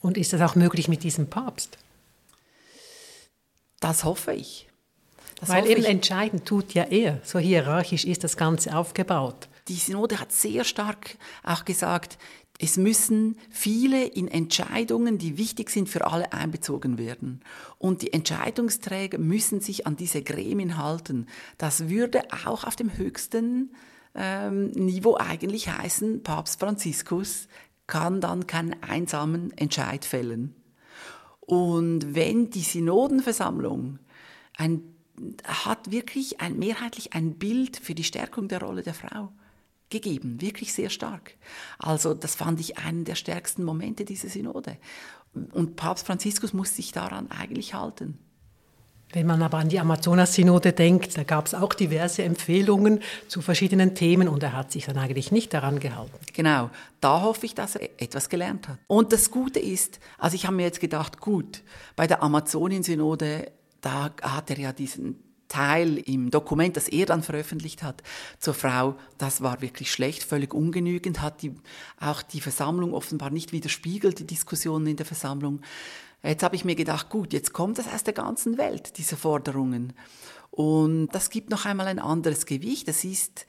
Und 0.00 0.18
ist 0.18 0.32
das 0.32 0.40
auch 0.40 0.54
möglich 0.54 0.88
mit 0.88 1.02
diesem 1.02 1.28
Papst? 1.28 1.78
Das 3.80 4.04
hoffe 4.04 4.32
ich. 4.32 4.68
Das 5.38 5.50
Weil 5.50 5.66
eben 5.66 5.84
entscheidend 5.84 6.46
tut 6.46 6.74
ja 6.74 6.84
er. 6.84 7.20
So 7.22 7.38
hierarchisch 7.38 8.04
ist 8.04 8.24
das 8.24 8.36
Ganze 8.36 8.76
aufgebaut. 8.76 9.48
Die 9.68 9.74
Synode 9.74 10.18
hat 10.20 10.32
sehr 10.32 10.64
stark 10.64 11.18
auch 11.42 11.64
gesagt, 11.64 12.18
es 12.58 12.78
müssen 12.78 13.36
viele 13.50 14.06
in 14.06 14.28
Entscheidungen, 14.28 15.18
die 15.18 15.36
wichtig 15.36 15.70
sind 15.70 15.88
für 15.90 16.06
alle, 16.06 16.32
einbezogen 16.32 16.96
werden. 16.96 17.40
Und 17.78 18.00
die 18.00 18.12
Entscheidungsträger 18.14 19.18
müssen 19.18 19.60
sich 19.60 19.86
an 19.86 19.96
diese 19.96 20.22
Gremien 20.22 20.78
halten. 20.78 21.26
Das 21.58 21.90
würde 21.90 22.22
auch 22.46 22.64
auf 22.64 22.76
dem 22.76 22.96
höchsten 22.96 23.74
ähm, 24.14 24.68
Niveau 24.70 25.16
eigentlich 25.18 25.68
heißen, 25.68 26.22
Papst 26.22 26.60
Franziskus 26.60 27.48
kann 27.86 28.20
dann 28.20 28.46
keinen 28.46 28.82
einsamen 28.82 29.56
Entscheid 29.56 30.04
fällen. 30.04 30.54
Und 31.40 32.14
wenn 32.14 32.50
die 32.50 32.62
Synodenversammlung 32.62 33.98
ein 34.56 34.95
hat 35.44 35.90
wirklich 35.90 36.40
ein, 36.40 36.58
mehrheitlich 36.58 37.12
ein 37.14 37.34
Bild 37.34 37.76
für 37.76 37.94
die 37.94 38.04
Stärkung 38.04 38.48
der 38.48 38.60
Rolle 38.60 38.82
der 38.82 38.94
Frau 38.94 39.32
gegeben, 39.90 40.40
wirklich 40.40 40.72
sehr 40.72 40.90
stark. 40.90 41.34
Also 41.78 42.14
das 42.14 42.34
fand 42.34 42.60
ich 42.60 42.78
einen 42.78 43.04
der 43.04 43.14
stärksten 43.14 43.64
Momente 43.64 44.04
dieser 44.04 44.28
Synode. 44.28 44.76
Und 45.52 45.76
Papst 45.76 46.06
Franziskus 46.06 46.52
muss 46.52 46.74
sich 46.74 46.92
daran 46.92 47.30
eigentlich 47.30 47.74
halten. 47.74 48.18
Wenn 49.12 49.26
man 49.26 49.40
aber 49.40 49.58
an 49.58 49.68
die 49.68 49.78
Amazonas-Synode 49.78 50.72
denkt, 50.72 51.16
da 51.16 51.22
gab 51.22 51.46
es 51.46 51.54
auch 51.54 51.74
diverse 51.74 52.24
Empfehlungen 52.24 53.00
zu 53.28 53.40
verschiedenen 53.40 53.94
Themen 53.94 54.26
und 54.26 54.42
er 54.42 54.52
hat 54.52 54.72
sich 54.72 54.86
dann 54.86 54.98
eigentlich 54.98 55.30
nicht 55.30 55.54
daran 55.54 55.78
gehalten. 55.78 56.18
Genau, 56.32 56.70
da 57.00 57.22
hoffe 57.22 57.46
ich, 57.46 57.54
dass 57.54 57.76
er 57.76 57.88
etwas 58.02 58.28
gelernt 58.28 58.66
hat. 58.66 58.78
Und 58.88 59.12
das 59.12 59.30
Gute 59.30 59.60
ist, 59.60 60.00
also 60.18 60.34
ich 60.34 60.44
habe 60.44 60.56
mir 60.56 60.64
jetzt 60.64 60.80
gedacht, 60.80 61.20
gut, 61.20 61.62
bei 61.94 62.08
der 62.08 62.22
Amazonien-Synode 62.22 63.52
da 63.86 64.10
hat 64.20 64.50
er 64.50 64.58
ja 64.58 64.72
diesen 64.72 65.22
Teil 65.46 65.98
im 65.98 66.32
Dokument, 66.32 66.76
das 66.76 66.88
er 66.88 67.06
dann 67.06 67.22
veröffentlicht 67.22 67.84
hat, 67.84 68.02
zur 68.40 68.52
Frau, 68.52 68.96
das 69.16 69.42
war 69.42 69.62
wirklich 69.62 69.92
schlecht, 69.92 70.24
völlig 70.24 70.52
ungenügend, 70.52 71.22
hat 71.22 71.42
die, 71.42 71.54
auch 72.00 72.22
die 72.22 72.40
Versammlung 72.40 72.94
offenbar 72.94 73.30
nicht 73.30 73.52
widerspiegelt, 73.52 74.18
die 74.18 74.26
Diskussionen 74.26 74.88
in 74.88 74.96
der 74.96 75.06
Versammlung. 75.06 75.60
Jetzt 76.24 76.42
habe 76.42 76.56
ich 76.56 76.64
mir 76.64 76.74
gedacht, 76.74 77.10
gut, 77.10 77.32
jetzt 77.32 77.52
kommt 77.52 77.78
das 77.78 77.86
aus 77.86 78.02
der 78.02 78.14
ganzen 78.14 78.58
Welt, 78.58 78.98
diese 78.98 79.16
Forderungen. 79.16 79.92
Und 80.50 81.08
das 81.12 81.30
gibt 81.30 81.50
noch 81.50 81.64
einmal 81.64 81.86
ein 81.86 82.00
anderes 82.00 82.44
Gewicht. 82.44 82.88
Das 82.88 83.04
ist 83.04 83.46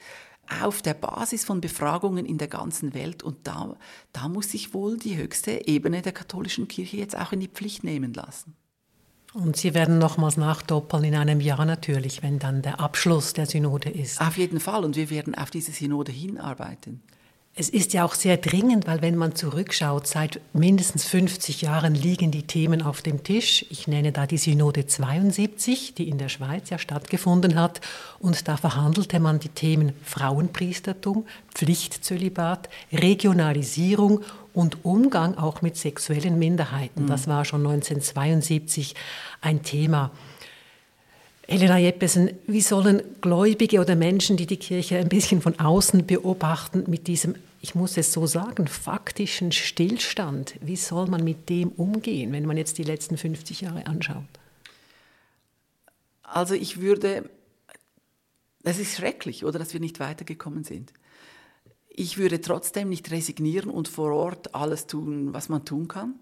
auf 0.62 0.84
der 0.84 0.93
Basis 0.93 1.45
von 1.45 1.62
Befragungen 1.62 2.28
in 2.28 2.38
der 2.38 2.47
ganzen 2.47 2.93
Welt. 2.93 3.23
Und 3.23 3.47
da, 3.47 3.76
da 4.13 4.28
muss 4.28 4.52
sich 4.52 4.76
wohl 4.76 4.97
die 4.97 5.17
höchste 5.17 5.67
Ebene 5.67 6.04
der 6.04 6.12
katholischen 6.12 6.67
Kirche 6.67 6.97
jetzt 6.97 7.17
auch 7.17 7.32
in 7.32 7.39
die 7.39 7.47
Pflicht 7.47 7.84
nehmen 7.84 8.13
lassen. 8.13 8.56
Und 9.38 9.56
Sie 9.56 9.76
werden 9.76 10.00
nochmals 10.00 10.36
nachdoppeln 10.36 11.04
in 11.04 11.15
einem 11.15 11.41
Jahr 11.41 11.63
natürlich, 11.63 12.23
wenn 12.23 12.39
dann 12.39 12.63
der 12.63 12.80
Abschluss 12.80 13.34
der 13.34 13.45
Synode 13.45 13.88
ist. 13.89 14.19
Auf 14.19 14.36
jeden 14.36 14.60
Fall. 14.60 14.84
Und 14.84 14.95
wir 14.95 15.12
werden 15.12 15.36
auf 15.36 15.52
diese 15.52 15.71
Synode 15.71 16.12
hinarbeiten. 16.12 17.04
Es 17.60 17.69
ist 17.69 17.93
ja 17.93 18.04
auch 18.04 18.15
sehr 18.15 18.38
dringend, 18.38 18.88
weil 18.88 19.02
wenn 19.02 19.15
man 19.15 19.36
zurückschaut, 19.36 20.08
seit 20.08 20.39
mindestens 20.54 21.06
50 21.06 21.62
Jahren 21.62 21.93
liegen 21.93 22.32
die 22.32 22.43
Themen 22.43 22.82
auf 22.82 23.04
dem 23.04 23.23
Tisch. 23.23 23.65
Ich 23.69 23.88
nenne 23.88 24.12
da 24.12 24.26
die 24.26 24.38
Synode 24.38 24.88
72, 24.88 25.93
die 25.93 26.08
in 26.08 26.17
der 26.17 26.30
Schweiz 26.30 26.71
ja 26.71 26.80
stattgefunden 26.80 27.60
hat. 27.60 27.82
Und 28.19 28.47
da 28.47 28.58
verhandelte 28.58 29.19
man 29.19 29.39
die 29.39 29.50
Themen 29.50 29.93
Frauenpriestertum, 30.04 31.26
Pflichtzölibat, 31.54 32.69
Regionalisierung 32.91 34.21
und 34.58 34.84
Umgang 34.84 35.38
auch 35.38 35.62
mit 35.62 35.78
sexuellen 35.78 36.39
Minderheiten. 36.39 37.06
Das 37.06 37.28
war 37.28 37.46
schon 37.46 37.60
1972 37.60 38.96
ein 39.39 39.62
Thema. 39.62 40.10
Helena 41.48 41.78
Jeppesen, 41.78 42.32
wie 42.48 42.62
sollen 42.62 43.04
Gläubige 43.22 43.80
oder 43.80 43.96
Menschen, 43.96 44.36
die 44.36 44.48
die 44.48 44.58
Kirche 44.58 44.98
ein 44.98 45.10
bisschen 45.10 45.41
von 45.43 45.60
außen 45.60 46.08
beobachten, 46.08 46.86
mit 46.88 47.06
diesem, 47.06 47.36
ich 47.62 47.76
muss 47.76 47.98
es 47.98 48.12
so 48.12 48.26
sagen, 48.26 48.67
faktischen 48.67 49.52
Stillstand, 49.52 50.56
wie 50.60 50.76
soll 50.76 51.06
man 51.06 51.24
mit 51.24 51.50
dem 51.50 51.70
umgehen, 51.70 52.32
wenn 52.32 52.48
man 52.48 52.58
jetzt 52.58 52.80
die 52.80 52.84
letzten 52.84 53.15
50 53.15 53.62
Jahre 53.62 53.86
anschaut? 53.86 54.26
Also 56.24 56.56
ich 56.56 56.82
würde, 56.82 57.30
es 58.63 58.80
ist 58.80 58.98
schrecklich, 58.98 59.46
oder, 59.46 59.60
dass 59.60 59.72
wir 59.74 59.80
nicht 59.80 60.00
weitergekommen 60.00 60.63
sind. 60.63 60.93
Ich 62.00 62.20
würde 62.20 62.42
trotzdem 62.42 62.90
nicht 62.90 63.10
resignieren 63.10 63.72
und 63.72 63.88
vor 63.88 64.14
Ort 64.14 64.54
alles 64.54 64.86
tun, 64.86 65.34
was 65.34 65.50
man 65.50 65.66
tun 65.66 65.88
kann 65.88 66.14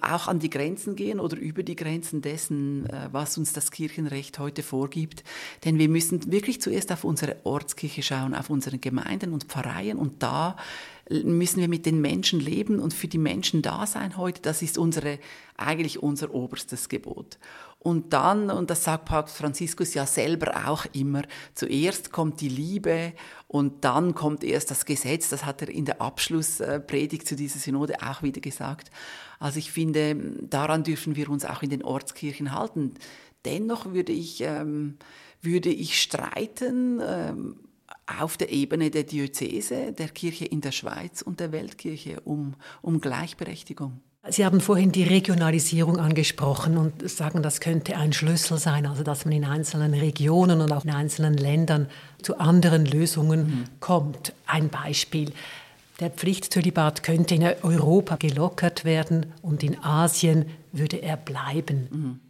auch 0.00 0.26
an 0.28 0.38
die 0.38 0.50
Grenzen 0.50 0.96
gehen 0.96 1.20
oder 1.20 1.36
über 1.36 1.62
die 1.62 1.76
Grenzen 1.76 2.22
dessen, 2.22 2.86
äh, 2.86 3.08
was 3.12 3.38
uns 3.38 3.52
das 3.52 3.70
Kirchenrecht 3.70 4.38
heute 4.38 4.62
vorgibt. 4.62 5.24
Denn 5.64 5.78
wir 5.78 5.88
müssen 5.88 6.32
wirklich 6.32 6.60
zuerst 6.60 6.92
auf 6.92 7.04
unsere 7.04 7.36
Ortskirche 7.44 8.02
schauen, 8.02 8.34
auf 8.34 8.50
unsere 8.50 8.78
Gemeinden 8.78 9.32
und 9.32 9.44
Pfarreien 9.44 9.98
und 9.98 10.22
da 10.22 10.56
müssen 11.10 11.60
wir 11.60 11.68
mit 11.68 11.86
den 11.86 12.00
Menschen 12.00 12.40
leben 12.40 12.80
und 12.80 12.94
für 12.94 13.08
die 13.08 13.18
Menschen 13.18 13.62
da 13.62 13.86
sein 13.86 14.16
heute. 14.16 14.40
Das 14.40 14.62
ist 14.62 14.78
unsere, 14.78 15.18
eigentlich 15.56 16.02
unser 16.02 16.32
oberstes 16.32 16.88
Gebot. 16.88 17.38
Und 17.78 18.14
dann, 18.14 18.50
und 18.50 18.70
das 18.70 18.84
sagt 18.84 19.04
Papst 19.04 19.36
Franziskus 19.36 19.92
ja 19.92 20.06
selber 20.06 20.66
auch 20.66 20.86
immer, 20.94 21.22
zuerst 21.54 22.12
kommt 22.12 22.40
die 22.40 22.48
Liebe 22.48 23.12
und 23.46 23.84
dann 23.84 24.14
kommt 24.14 24.42
erst 24.42 24.70
das 24.70 24.86
Gesetz. 24.86 25.28
Das 25.28 25.44
hat 25.44 25.60
er 25.60 25.68
in 25.68 25.84
der 25.84 26.00
Abschlusspredigt 26.00 27.28
zu 27.28 27.36
dieser 27.36 27.58
Synode 27.58 27.96
auch 28.02 28.22
wieder 28.22 28.40
gesagt. 28.40 28.90
Also 29.44 29.58
ich 29.58 29.72
finde, 29.72 30.16
daran 30.40 30.84
dürfen 30.84 31.16
wir 31.16 31.28
uns 31.28 31.44
auch 31.44 31.62
in 31.62 31.68
den 31.68 31.84
Ortskirchen 31.84 32.52
halten. 32.52 32.94
Dennoch 33.44 33.92
würde 33.92 34.10
ich, 34.10 34.40
ähm, 34.40 34.96
würde 35.42 35.68
ich 35.68 36.00
streiten, 36.00 36.98
ähm, 37.06 37.56
auf 38.06 38.38
der 38.38 38.50
Ebene 38.50 38.90
der 38.90 39.02
Diözese, 39.02 39.92
der 39.92 40.08
Kirche 40.08 40.46
in 40.46 40.62
der 40.62 40.72
Schweiz 40.72 41.20
und 41.20 41.40
der 41.40 41.52
Weltkirche 41.52 42.20
um, 42.20 42.54
um 42.80 43.02
Gleichberechtigung. 43.02 44.00
Sie 44.30 44.46
haben 44.46 44.62
vorhin 44.62 44.92
die 44.92 45.04
Regionalisierung 45.04 45.98
angesprochen 45.98 46.78
und 46.78 47.06
sagen, 47.10 47.42
das 47.42 47.60
könnte 47.60 47.98
ein 47.98 48.14
Schlüssel 48.14 48.56
sein, 48.56 48.86
also 48.86 49.02
dass 49.02 49.26
man 49.26 49.32
in 49.32 49.44
einzelnen 49.44 49.92
Regionen 49.92 50.62
und 50.62 50.72
auch 50.72 50.84
in 50.84 50.90
einzelnen 50.90 51.34
Ländern 51.34 51.90
zu 52.22 52.38
anderen 52.38 52.86
Lösungen 52.86 53.40
mhm. 53.40 53.64
kommt. 53.80 54.32
Ein 54.46 54.70
Beispiel. 54.70 55.34
Der 56.00 56.10
Pflichtzölibat 56.10 57.02
könnte 57.02 57.36
in 57.36 57.44
Europa 57.62 58.16
gelockert 58.16 58.84
werden 58.84 59.32
und 59.42 59.62
in 59.62 59.82
Asien 59.82 60.46
würde 60.72 60.96
er 60.96 61.16
bleiben. 61.16 61.88
Mhm. 61.90 62.20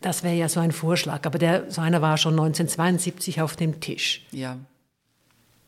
Das 0.00 0.22
wäre 0.22 0.34
ja 0.34 0.48
so 0.48 0.60
ein 0.60 0.72
Vorschlag, 0.72 1.24
aber 1.24 1.38
der, 1.38 1.70
so 1.70 1.80
einer 1.80 2.02
war 2.02 2.16
schon 2.18 2.32
1972 2.32 3.40
auf 3.40 3.56
dem 3.56 3.80
Tisch. 3.80 4.26
Ja. 4.32 4.58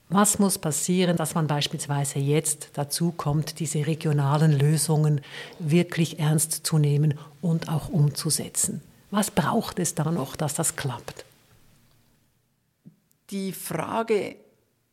Was 0.09 0.39
muss 0.39 0.59
passieren, 0.59 1.17
dass 1.17 1.35
man 1.35 1.47
beispielsweise 1.47 2.19
jetzt 2.19 2.71
dazu 2.75 3.13
kommt, 3.13 3.59
diese 3.59 3.87
regionalen 3.87 4.53
Lösungen 4.53 5.21
wirklich 5.59 6.19
ernst 6.21 6.65
zu 6.67 6.79
nehmen 6.79 7.19
und 7.41 7.69
auch 7.69 7.89
umzusetzen? 7.89 8.83
Was 9.11 9.31
braucht 9.31 9.79
es 9.79 9.95
da 9.95 10.11
noch, 10.13 10.37
dass 10.37 10.55
das 10.55 10.77
klappt? 10.77 11.25
Die 13.31 13.53
Frage, 13.53 14.37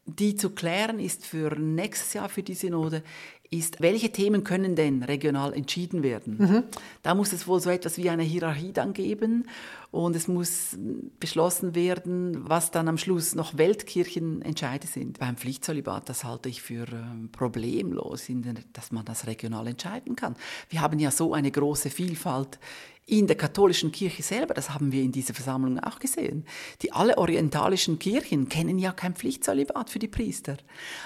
die 0.06 0.36
zu 0.36 0.50
klären 0.50 1.00
ist 1.00 1.26
für 1.26 1.56
nächstes 1.60 2.14
Jahr 2.14 2.30
für 2.30 2.44
die 2.44 2.56
Synode, 2.56 3.04
ist, 3.50 3.82
welche 3.82 4.12
Themen 4.12 4.44
können 4.44 4.76
denn 4.76 5.04
regional 5.04 5.54
entschieden 5.54 6.02
werden? 6.02 6.38
Mhm. 6.40 6.64
Da 7.04 7.14
muss 7.14 7.34
es 7.34 7.48
wohl 7.48 7.60
so 7.60 7.70
etwas 7.70 7.98
wie 7.98 8.10
eine 8.10 8.24
Hierarchie 8.24 8.74
dann 8.74 8.94
geben 8.94 9.48
und 9.94 10.16
es 10.16 10.28
muss 10.28 10.76
beschlossen 11.20 11.76
werden, 11.76 12.50
was 12.50 12.72
dann 12.72 12.88
am 12.88 12.98
Schluss 12.98 13.36
noch 13.36 13.60
Weltkirchenentscheide 13.60 14.88
sind. 14.88 15.20
Beim 15.20 15.38
Pflichtzölibat, 15.38 16.10
das 16.10 16.24
halte 16.24 16.50
ich 16.50 16.64
für 16.64 16.88
äh, 16.88 17.28
problemlos, 17.32 18.26
dass 18.74 18.92
man 18.92 19.06
das 19.06 19.28
regional 19.28 19.68
entscheiden 19.68 20.16
kann. 20.16 20.36
Wir 20.70 20.82
haben 20.82 20.98
ja 20.98 21.12
so 21.12 21.36
eine 21.36 21.52
große 21.52 21.92
Vielfalt 21.92 22.58
in 23.06 23.28
der 23.28 23.38
katholischen 23.38 23.92
Kirche 23.92 24.24
selber, 24.24 24.56
das 24.56 24.72
haben 24.72 24.92
wir 24.92 25.04
in 25.04 25.12
dieser 25.12 25.36
Versammlung 25.36 25.78
auch 25.78 26.00
gesehen, 26.00 26.44
die 26.82 26.92
alle 26.92 27.20
orientalischen 27.20 28.00
Kirchen 28.00 28.50
kennen 28.50 28.80
ja 28.80 28.94
kein 28.94 29.14
Pflichtzölibat 29.14 29.92
für 29.92 30.00
die 30.00 30.08
Priester. 30.08 30.58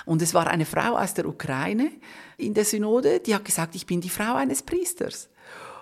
Und 0.05 0.21
es 0.21 0.33
war 0.33 0.47
eine 0.47 0.65
Frau 0.65 0.95
aus 0.95 1.13
der 1.13 1.27
Ukraine 1.27 1.91
in 2.37 2.53
der 2.53 2.63
Synode, 2.63 3.19
die 3.19 3.35
hat 3.35 3.43
gesagt, 3.43 3.75
ich 3.75 3.85
bin 3.85 3.99
die 3.99 4.09
Frau 4.09 4.35
eines 4.35 4.63
Priesters. 4.63 5.27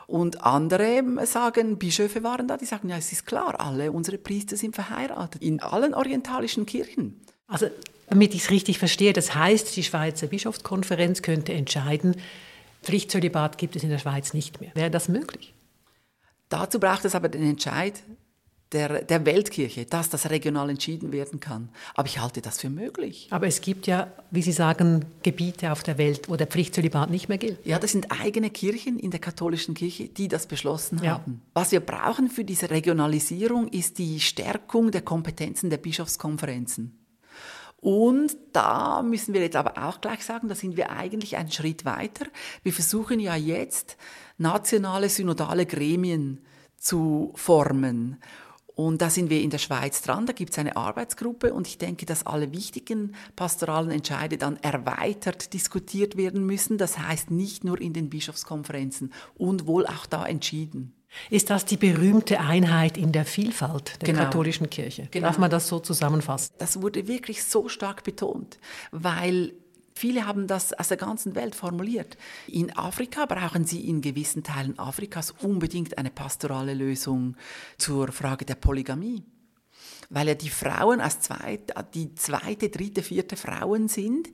Und 0.08 0.44
andere 0.44 1.04
sagen, 1.26 1.78
Bischöfe 1.78 2.24
waren 2.24 2.48
da, 2.48 2.58
die 2.58 2.66
sagen, 2.66 2.90
ja, 2.90 2.98
es 2.98 3.12
ist 3.12 3.26
klar, 3.26 3.60
alle 3.60 3.92
unsere 3.92 4.18
Priester 4.18 4.56
sind 4.58 4.76
verheiratet, 4.76 5.42
in 5.42 5.60
allen 5.62 5.94
orientalischen 5.94 6.66
Kirchen. 6.66 7.22
Also, 7.48 7.68
damit 8.08 8.36
ich 8.36 8.44
es 8.44 8.50
richtig 8.52 8.78
verstehe, 8.78 9.14
das 9.14 9.34
heißt, 9.34 9.76
die 9.76 9.84
Schweizer 9.84 10.28
Bischofskonferenz 10.28 11.22
könnte 11.22 11.54
entscheiden, 11.54 12.16
Pflichtzölibat 12.84 13.58
gibt 13.58 13.76
es 13.76 13.84
in 13.84 13.90
der 13.90 13.98
Schweiz 13.98 14.34
nicht 14.34 14.62
mehr. 14.62 14.72
Wäre 14.76 14.92
das 14.92 15.10
möglich? 15.10 15.56
Dazu 16.50 16.80
braucht 16.80 17.04
es 17.06 17.16
aber 17.16 17.30
den 17.30 17.44
Entscheid 17.44 18.04
der, 18.76 19.02
der 19.04 19.26
Weltkirche, 19.26 19.86
dass 19.86 20.10
das 20.10 20.30
regional 20.30 20.70
entschieden 20.70 21.12
werden 21.12 21.40
kann. 21.40 21.70
Aber 21.96 22.08
ich 22.08 22.20
halte 22.20 22.42
das 22.42 22.60
für 22.60 22.70
möglich. 22.70 23.28
Aber 23.32 23.48
es 23.48 23.62
gibt 23.62 23.88
ja, 23.88 24.12
wie 24.32 24.42
Sie 24.42 24.52
sagen, 24.52 25.06
Gebiete 25.24 25.72
auf 25.72 25.82
der 25.82 25.98
Welt, 25.98 26.30
wo 26.30 26.36
der 26.36 26.48
Pflichtzölibat 26.48 27.10
nicht 27.10 27.30
mehr 27.30 27.38
gilt. 27.38 27.66
Ja, 27.66 27.80
das 27.80 27.94
sind 27.94 28.12
eigene 28.12 28.50
Kirchen 28.50 29.00
in 29.00 29.12
der 29.12 29.22
katholischen 29.22 29.74
Kirche, 29.74 30.10
die 30.10 30.28
das 30.28 30.46
beschlossen 30.46 31.02
ja. 31.02 31.14
haben. 31.14 31.42
Was 31.54 31.72
wir 31.72 31.80
brauchen 31.80 32.30
für 32.30 32.44
diese 32.44 32.70
Regionalisierung 32.70 33.70
ist 33.70 33.98
die 33.98 34.20
Stärkung 34.20 34.92
der 34.92 35.02
Kompetenzen 35.02 35.70
der 35.70 35.78
Bischofskonferenzen. 35.78 37.00
Und 37.78 38.36
da 38.52 39.04
müssen 39.04 39.34
wir 39.34 39.42
jetzt 39.42 39.56
aber 39.56 39.88
auch 39.88 40.02
gleich 40.02 40.26
sagen, 40.26 40.50
da 40.50 40.56
sind 40.56 40.76
wir 40.76 40.90
eigentlich 40.90 41.38
einen 41.38 41.52
Schritt 41.52 41.86
weiter. 41.86 42.26
Wir 42.64 42.74
versuchen 42.74 43.20
ja 43.20 43.36
jetzt 43.36 43.96
nationale 44.38 45.08
synodale 45.08 45.66
Gremien 45.66 46.42
zu 46.78 47.32
formen. 47.36 48.18
Und 48.76 49.02
da 49.02 49.10
sind 49.10 49.30
wir 49.30 49.42
in 49.42 49.50
der 49.50 49.58
Schweiz 49.58 50.02
dran, 50.02 50.26
da 50.26 50.34
gibt 50.34 50.52
es 50.52 50.60
eine 50.60 50.76
Arbeitsgruppe 50.76 51.54
und 51.54 51.68
ich 51.68 51.78
denke, 51.78 52.06
dass 52.06 52.26
alle 52.26 52.52
wichtigen 52.52 53.16
pastoralen 53.36 53.90
Entscheide 53.90 54.38
dann 54.38 54.58
erweitert 54.58 55.54
diskutiert 55.54 56.18
werden 56.18 56.46
müssen. 56.46 56.78
Das 56.78 57.00
heißt 57.00 57.32
nicht 57.32 57.64
nur 57.64 57.80
in 57.80 57.94
den 57.94 58.10
Bischofskonferenzen 58.10 59.14
und 59.36 59.66
wohl 59.66 59.88
auch 59.88 60.06
da 60.06 60.26
entschieden. 60.26 60.94
Ist 61.30 61.50
das 61.50 61.64
die 61.64 61.78
berühmte 61.78 62.42
Einheit 62.42 62.98
in 62.98 63.14
der 63.14 63.26
Vielfalt 63.26 64.02
der 64.02 64.08
genau. 64.08 64.24
katholischen 64.24 64.70
Kirche? 64.70 65.08
Genau. 65.12 65.28
Darf 65.28 65.38
man 65.38 65.50
das 65.50 65.68
so 65.68 65.80
zusammenfassen? 65.80 66.54
Das 66.58 66.82
wurde 66.82 67.08
wirklich 67.08 67.44
so 67.44 67.70
stark 67.70 68.04
betont, 68.04 68.60
weil 68.92 69.54
Viele 69.98 70.28
haben 70.28 70.46
das 70.46 70.74
aus 70.74 70.90
der 70.90 70.98
ganzen 70.98 71.36
Welt 71.36 71.56
formuliert. 71.56 72.18
In 72.48 72.76
Afrika 72.76 73.26
brauchen 73.26 73.64
sie 73.64 73.88
in 73.88 74.02
gewissen 74.02 74.44
Teilen 74.44 74.78
Afrikas 74.78 75.32
unbedingt 75.42 75.98
eine 75.98 76.12
pastorale 76.12 76.74
Lösung 76.74 77.38
zur 77.78 78.12
Frage 78.12 78.44
der 78.44 78.56
Polygamie. 78.56 79.24
Weil 80.10 80.28
ja 80.28 80.36
die 80.36 80.50
Frauen 80.50 81.00
als 81.00 81.22
zweit, 81.22 81.74
die 81.94 82.14
zweite, 82.14 82.70
dritte, 82.70 83.04
vierte 83.04 83.38
Frauen 83.38 83.88
sind, 83.88 84.28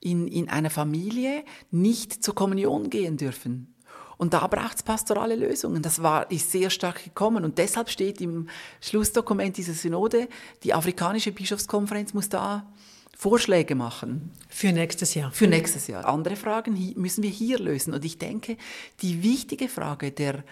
in, 0.00 0.28
in 0.28 0.50
einer 0.50 0.70
Familie 0.70 1.42
nicht 1.70 2.22
zur 2.22 2.34
Kommunion 2.34 2.90
gehen 2.90 3.16
dürfen. 3.16 3.74
Und 4.18 4.34
da 4.34 4.46
braucht 4.46 4.76
es 4.76 4.82
pastorale 4.82 5.36
Lösungen. 5.36 5.80
Das 5.80 6.02
war, 6.02 6.30
ist 6.30 6.50
sehr 6.50 6.70
stark 6.70 7.04
gekommen. 7.04 7.44
Und 7.44 7.56
deshalb 7.56 7.88
steht 7.88 8.20
im 8.20 8.48
Schlussdokument 8.80 9.56
dieser 9.56 9.72
Synode, 9.74 10.28
die 10.64 10.74
afrikanische 10.74 11.32
Bischofskonferenz 11.32 12.12
muss 12.12 12.28
da 12.28 12.70
Vorschläge 13.20 13.74
machen. 13.74 14.30
Für 14.48 14.70
nächstes 14.70 15.14
Jahr. 15.14 15.32
Für 15.32 15.48
nächstes 15.48 15.88
Jahr. 15.88 16.06
Andere 16.06 16.36
Fragen 16.36 16.94
müssen 16.94 17.24
wir 17.24 17.30
hier 17.30 17.58
lösen. 17.58 17.92
Und 17.92 18.04
ich 18.04 18.16
denke, 18.18 18.56
die 19.02 19.24
wichtige 19.24 19.68
Frage 19.68 20.12
der 20.12 20.44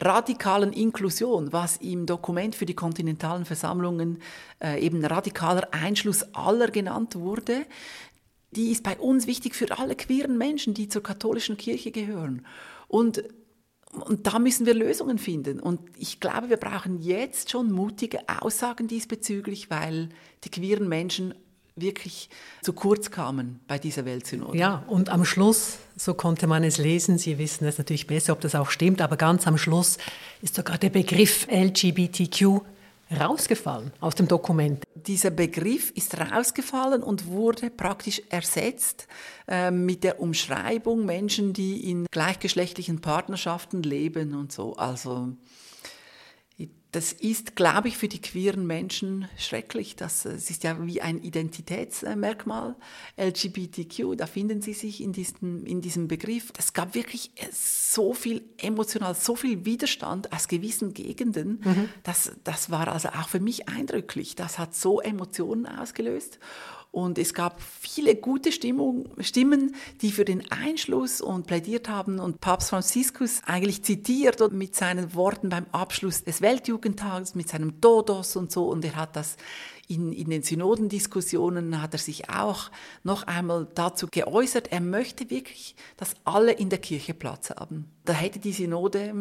radikalen 0.00 0.72
Inklusion, 0.72 1.52
was 1.52 1.76
im 1.76 2.06
Dokument 2.06 2.54
für 2.54 2.64
die 2.64 2.72
kontinentalen 2.72 3.44
Versammlungen 3.44 4.22
äh, 4.58 4.80
eben 4.80 5.04
radikaler 5.04 5.68
Einschluss 5.74 6.22
aller 6.34 6.68
genannt 6.68 7.14
wurde, 7.14 7.66
die 8.52 8.70
ist 8.70 8.84
bei 8.84 8.96
uns 8.96 9.26
wichtig 9.26 9.54
für 9.54 9.78
alle 9.78 9.94
queeren 9.94 10.38
Menschen, 10.38 10.72
die 10.72 10.88
zur 10.88 11.02
katholischen 11.02 11.58
Kirche 11.58 11.90
gehören. 11.90 12.46
Und 12.88 13.22
und 14.06 14.26
da 14.26 14.40
müssen 14.40 14.66
wir 14.66 14.74
Lösungen 14.74 15.18
finden. 15.18 15.60
Und 15.60 15.78
ich 15.96 16.18
glaube, 16.18 16.48
wir 16.48 16.56
brauchen 16.56 17.00
jetzt 17.00 17.52
schon 17.52 17.70
mutige 17.70 18.28
Aussagen 18.28 18.88
diesbezüglich, 18.88 19.70
weil 19.70 20.08
die 20.42 20.50
queeren 20.50 20.88
Menschen 20.88 21.32
wirklich 21.76 22.28
zu 22.62 22.72
kurz 22.72 23.10
kamen 23.10 23.60
bei 23.66 23.78
dieser 23.78 24.04
Weltsynode. 24.04 24.56
Ja, 24.56 24.84
und 24.86 25.08
am 25.08 25.24
Schluss, 25.24 25.78
so 25.96 26.14
konnte 26.14 26.46
man 26.46 26.62
es 26.62 26.78
lesen, 26.78 27.18
Sie 27.18 27.38
wissen 27.38 27.66
es 27.66 27.78
natürlich 27.78 28.06
besser, 28.06 28.32
ob 28.32 28.40
das 28.40 28.54
auch 28.54 28.70
stimmt, 28.70 29.00
aber 29.00 29.16
ganz 29.16 29.46
am 29.46 29.58
Schluss 29.58 29.98
ist 30.40 30.54
sogar 30.54 30.78
der 30.78 30.90
Begriff 30.90 31.48
LGBTQ 31.50 32.60
rausgefallen 33.20 33.92
aus 34.00 34.14
dem 34.14 34.28
Dokument. 34.28 34.84
Dieser 34.94 35.30
Begriff 35.30 35.90
ist 35.90 36.16
rausgefallen 36.18 37.02
und 37.02 37.26
wurde 37.26 37.70
praktisch 37.70 38.22
ersetzt 38.30 39.06
äh, 39.48 39.70
mit 39.70 40.04
der 40.04 40.20
Umschreibung 40.20 41.04
Menschen, 41.04 41.52
die 41.52 41.90
in 41.90 42.06
gleichgeschlechtlichen 42.10 43.00
Partnerschaften 43.00 43.82
leben 43.82 44.34
und 44.34 44.52
so. 44.52 44.76
Also 44.76 45.34
das 46.94 47.12
ist, 47.12 47.56
glaube 47.56 47.88
ich, 47.88 47.96
für 47.96 48.06
die 48.06 48.20
queeren 48.20 48.68
Menschen 48.68 49.26
schrecklich. 49.36 49.96
Das, 49.96 50.24
es 50.24 50.48
ist 50.48 50.62
ja 50.62 50.86
wie 50.86 51.02
ein 51.02 51.20
Identitätsmerkmal, 51.20 52.76
LGBTQ, 53.18 54.16
da 54.16 54.26
finden 54.26 54.62
sie 54.62 54.74
sich 54.74 55.02
in 55.02 55.12
diesem, 55.12 55.66
in 55.66 55.80
diesem 55.80 56.06
Begriff. 56.06 56.52
Es 56.56 56.72
gab 56.72 56.94
wirklich 56.94 57.32
so 57.50 58.14
viel 58.14 58.44
emotional, 58.58 59.16
so 59.16 59.34
viel 59.34 59.64
Widerstand 59.64 60.32
aus 60.32 60.46
gewissen 60.46 60.94
Gegenden. 60.94 61.60
Mhm. 61.64 61.88
Das, 62.04 62.30
das 62.44 62.70
war 62.70 62.86
also 62.86 63.08
auch 63.08 63.28
für 63.28 63.40
mich 63.40 63.68
eindrücklich. 63.68 64.36
Das 64.36 64.60
hat 64.60 64.76
so 64.76 65.00
Emotionen 65.00 65.66
ausgelöst. 65.66 66.38
Und 66.94 67.18
es 67.18 67.34
gab 67.34 67.60
viele 67.60 68.14
gute 68.14 68.52
Stimmung, 68.52 69.08
Stimmen, 69.18 69.74
die 70.00 70.12
für 70.12 70.24
den 70.24 70.48
Einschluss 70.52 71.20
und 71.20 71.44
plädiert 71.44 71.88
haben 71.88 72.20
und 72.20 72.40
Papst 72.40 72.70
Franziskus 72.70 73.42
eigentlich 73.46 73.82
zitiert 73.82 74.40
und 74.40 74.52
mit 74.52 74.76
seinen 74.76 75.12
Worten 75.12 75.48
beim 75.48 75.66
Abschluss 75.72 76.22
des 76.22 76.40
Weltjugendtages, 76.40 77.34
mit 77.34 77.48
seinem 77.48 77.80
Todos 77.80 78.36
und 78.36 78.52
so. 78.52 78.68
Und 78.68 78.84
er 78.84 78.94
hat 78.94 79.16
das 79.16 79.36
in, 79.88 80.12
in 80.12 80.30
den 80.30 80.44
Synodendiskussionen 80.44 81.82
hat 81.82 81.94
er 81.94 81.98
sich 81.98 82.30
auch 82.30 82.70
noch 83.02 83.24
einmal 83.24 83.66
dazu 83.74 84.06
geäußert, 84.08 84.70
er 84.70 84.80
möchte 84.80 85.30
wirklich, 85.30 85.74
dass 85.96 86.14
alle 86.24 86.52
in 86.52 86.70
der 86.70 86.78
Kirche 86.78 87.12
Platz 87.12 87.50
haben. 87.50 87.90
Da 88.04 88.12
hätte 88.12 88.38
die 88.38 88.52
Synode, 88.52 89.12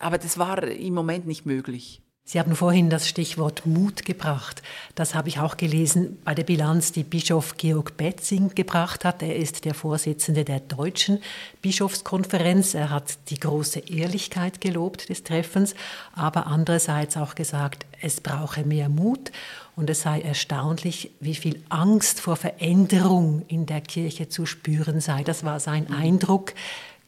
aber 0.00 0.18
das 0.18 0.36
war 0.36 0.64
im 0.64 0.94
Moment 0.94 1.28
nicht 1.28 1.46
möglich. 1.46 2.02
Sie 2.30 2.38
haben 2.38 2.54
vorhin 2.54 2.90
das 2.90 3.08
Stichwort 3.08 3.66
Mut 3.66 4.04
gebracht. 4.04 4.62
Das 4.94 5.16
habe 5.16 5.28
ich 5.28 5.40
auch 5.40 5.56
gelesen 5.56 6.16
bei 6.22 6.32
der 6.32 6.44
Bilanz, 6.44 6.92
die 6.92 7.02
Bischof 7.02 7.56
Georg 7.56 7.96
Betzing 7.96 8.54
gebracht 8.54 9.04
hat. 9.04 9.20
Er 9.20 9.34
ist 9.34 9.64
der 9.64 9.74
Vorsitzende 9.74 10.44
der 10.44 10.60
Deutschen 10.60 11.18
Bischofskonferenz. 11.60 12.74
Er 12.74 12.90
hat 12.90 13.18
die 13.30 13.40
große 13.40 13.80
Ehrlichkeit 13.80 14.60
gelobt 14.60 15.08
des 15.08 15.24
Treffens, 15.24 15.74
aber 16.12 16.46
andererseits 16.46 17.16
auch 17.16 17.34
gesagt, 17.34 17.84
es 18.00 18.20
brauche 18.20 18.62
mehr 18.62 18.88
Mut 18.88 19.32
und 19.74 19.90
es 19.90 20.02
sei 20.02 20.20
erstaunlich, 20.20 21.10
wie 21.18 21.34
viel 21.34 21.60
Angst 21.68 22.20
vor 22.20 22.36
Veränderung 22.36 23.42
in 23.48 23.66
der 23.66 23.80
Kirche 23.80 24.28
zu 24.28 24.46
spüren 24.46 25.00
sei. 25.00 25.24
Das 25.24 25.42
war 25.42 25.58
sein. 25.58 25.92
Eindruck. 25.92 26.52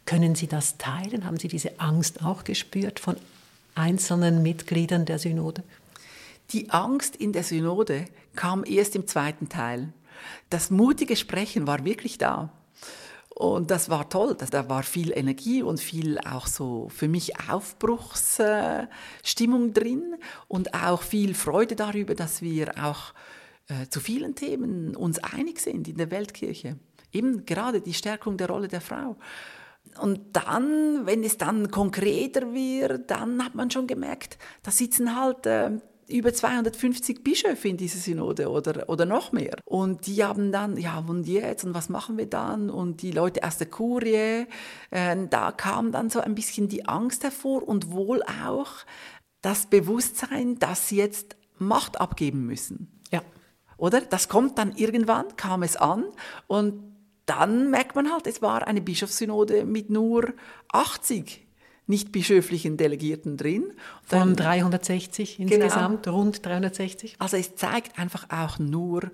Können 0.04 0.34
Sie 0.34 0.48
das 0.48 0.78
teilen? 0.78 1.24
Haben 1.24 1.38
Sie 1.38 1.46
diese 1.46 1.78
Angst 1.78 2.24
auch 2.24 2.42
gespürt 2.42 2.98
von 2.98 3.14
einzelnen 3.74 4.42
Mitgliedern 4.42 5.04
der 5.04 5.18
Synode? 5.18 5.62
Die 6.50 6.70
Angst 6.70 7.16
in 7.16 7.32
der 7.32 7.44
Synode 7.44 8.06
kam 8.34 8.64
erst 8.64 8.96
im 8.96 9.06
zweiten 9.06 9.48
Teil. 9.48 9.92
Das 10.50 10.70
mutige 10.70 11.16
Sprechen 11.16 11.66
war 11.66 11.84
wirklich 11.84 12.18
da. 12.18 12.52
Und 13.34 13.70
das 13.70 13.88
war 13.88 14.10
toll. 14.10 14.36
Da 14.36 14.68
war 14.68 14.82
viel 14.82 15.16
Energie 15.16 15.62
und 15.62 15.80
viel 15.80 16.18
auch 16.18 16.46
so 16.46 16.90
für 16.90 17.08
mich 17.08 17.48
Aufbruchsstimmung 17.48 19.72
drin 19.72 20.16
und 20.48 20.74
auch 20.74 21.00
viel 21.02 21.34
Freude 21.34 21.74
darüber, 21.74 22.14
dass 22.14 22.42
wir 22.42 22.84
auch 22.84 23.14
äh, 23.68 23.86
zu 23.88 24.00
vielen 24.00 24.34
Themen 24.34 24.94
uns 24.94 25.18
einig 25.18 25.60
sind 25.60 25.88
in 25.88 25.96
der 25.96 26.10
Weltkirche. 26.10 26.76
Eben 27.12 27.46
gerade 27.46 27.80
die 27.80 27.94
Stärkung 27.94 28.36
der 28.36 28.48
Rolle 28.48 28.68
der 28.68 28.82
Frau. 28.82 29.16
Und 30.00 30.20
dann, 30.32 31.06
wenn 31.06 31.22
es 31.22 31.36
dann 31.36 31.70
konkreter 31.70 32.54
wird, 32.54 33.10
dann 33.10 33.44
hat 33.44 33.54
man 33.54 33.70
schon 33.70 33.86
gemerkt, 33.86 34.38
da 34.62 34.70
sitzen 34.70 35.20
halt 35.20 35.44
äh, 35.46 35.70
über 36.08 36.32
250 36.32 37.22
Bischöfe 37.22 37.68
in 37.68 37.76
dieser 37.76 37.98
Synode 37.98 38.50
oder, 38.50 38.88
oder 38.88 39.06
noch 39.06 39.32
mehr. 39.32 39.56
Und 39.64 40.06
die 40.06 40.24
haben 40.24 40.52
dann, 40.52 40.76
ja, 40.76 40.98
und 41.06 41.26
jetzt, 41.26 41.64
und 41.64 41.74
was 41.74 41.88
machen 41.88 42.18
wir 42.18 42.26
dann? 42.26 42.70
Und 42.70 43.02
die 43.02 43.12
Leute 43.12 43.44
aus 43.44 43.58
der 43.58 43.68
Kurie, 43.68 44.46
äh, 44.90 45.16
da 45.28 45.52
kam 45.52 45.92
dann 45.92 46.10
so 46.10 46.20
ein 46.20 46.34
bisschen 46.34 46.68
die 46.68 46.86
Angst 46.86 47.24
hervor 47.24 47.66
und 47.66 47.92
wohl 47.92 48.22
auch 48.22 48.70
das 49.40 49.66
Bewusstsein, 49.66 50.58
dass 50.58 50.88
sie 50.88 50.96
jetzt 50.96 51.36
Macht 51.58 52.00
abgeben 52.00 52.46
müssen. 52.46 53.00
Ja. 53.10 53.22
Oder? 53.76 54.00
Das 54.00 54.28
kommt 54.28 54.58
dann 54.58 54.74
irgendwann, 54.76 55.36
kam 55.36 55.62
es 55.62 55.76
an 55.76 56.04
und 56.46 56.91
dann 57.26 57.70
merkt 57.70 57.94
man 57.94 58.12
halt, 58.12 58.26
es 58.26 58.42
war 58.42 58.66
eine 58.66 58.80
Bischofssynode 58.80 59.64
mit 59.64 59.90
nur 59.90 60.34
80 60.72 61.46
nicht 61.86 62.12
bischöflichen 62.12 62.76
Delegierten 62.76 63.36
drin. 63.36 63.72
Von 64.04 64.36
360 64.36 65.40
insgesamt, 65.40 66.04
genau. 66.04 66.16
rund 66.16 66.44
360. 66.44 67.16
Also 67.18 67.36
es 67.36 67.56
zeigt 67.56 67.98
einfach 67.98 68.30
auch 68.30 68.58
nur, 68.58 69.10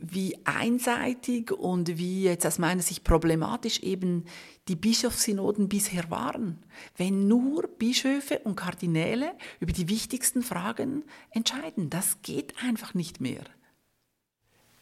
wie 0.00 0.38
einseitig 0.44 1.50
und 1.52 1.98
wie 1.98 2.24
jetzt 2.24 2.46
aus 2.46 2.58
meiner 2.58 2.82
Sicht 2.82 3.04
problematisch 3.04 3.80
eben 3.80 4.24
die 4.68 4.76
Bischofssynoden 4.76 5.68
bisher 5.68 6.10
waren. 6.10 6.58
Wenn 6.96 7.26
nur 7.26 7.66
Bischöfe 7.66 8.38
und 8.40 8.56
Kardinäle 8.56 9.32
über 9.60 9.72
die 9.72 9.88
wichtigsten 9.88 10.42
Fragen 10.42 11.04
entscheiden, 11.30 11.90
das 11.90 12.22
geht 12.22 12.54
einfach 12.62 12.94
nicht 12.94 13.20
mehr. 13.20 13.44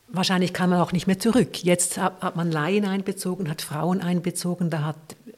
Wahrscheinlich 0.09 0.53
kann 0.53 0.71
man 0.71 0.81
auch 0.81 0.93
nicht 0.93 1.07
mehr 1.07 1.19
zurück. 1.19 1.65
Jetzt 1.65 1.99
hat 1.99 2.37
man 2.37 2.51
Laien 2.51 2.85
einbezogen, 2.85 3.51
hat 3.51 3.63
Frauen 3.63 4.01
einbezogen. 4.01 4.71
Da 4.71 4.85
hat 4.85 4.97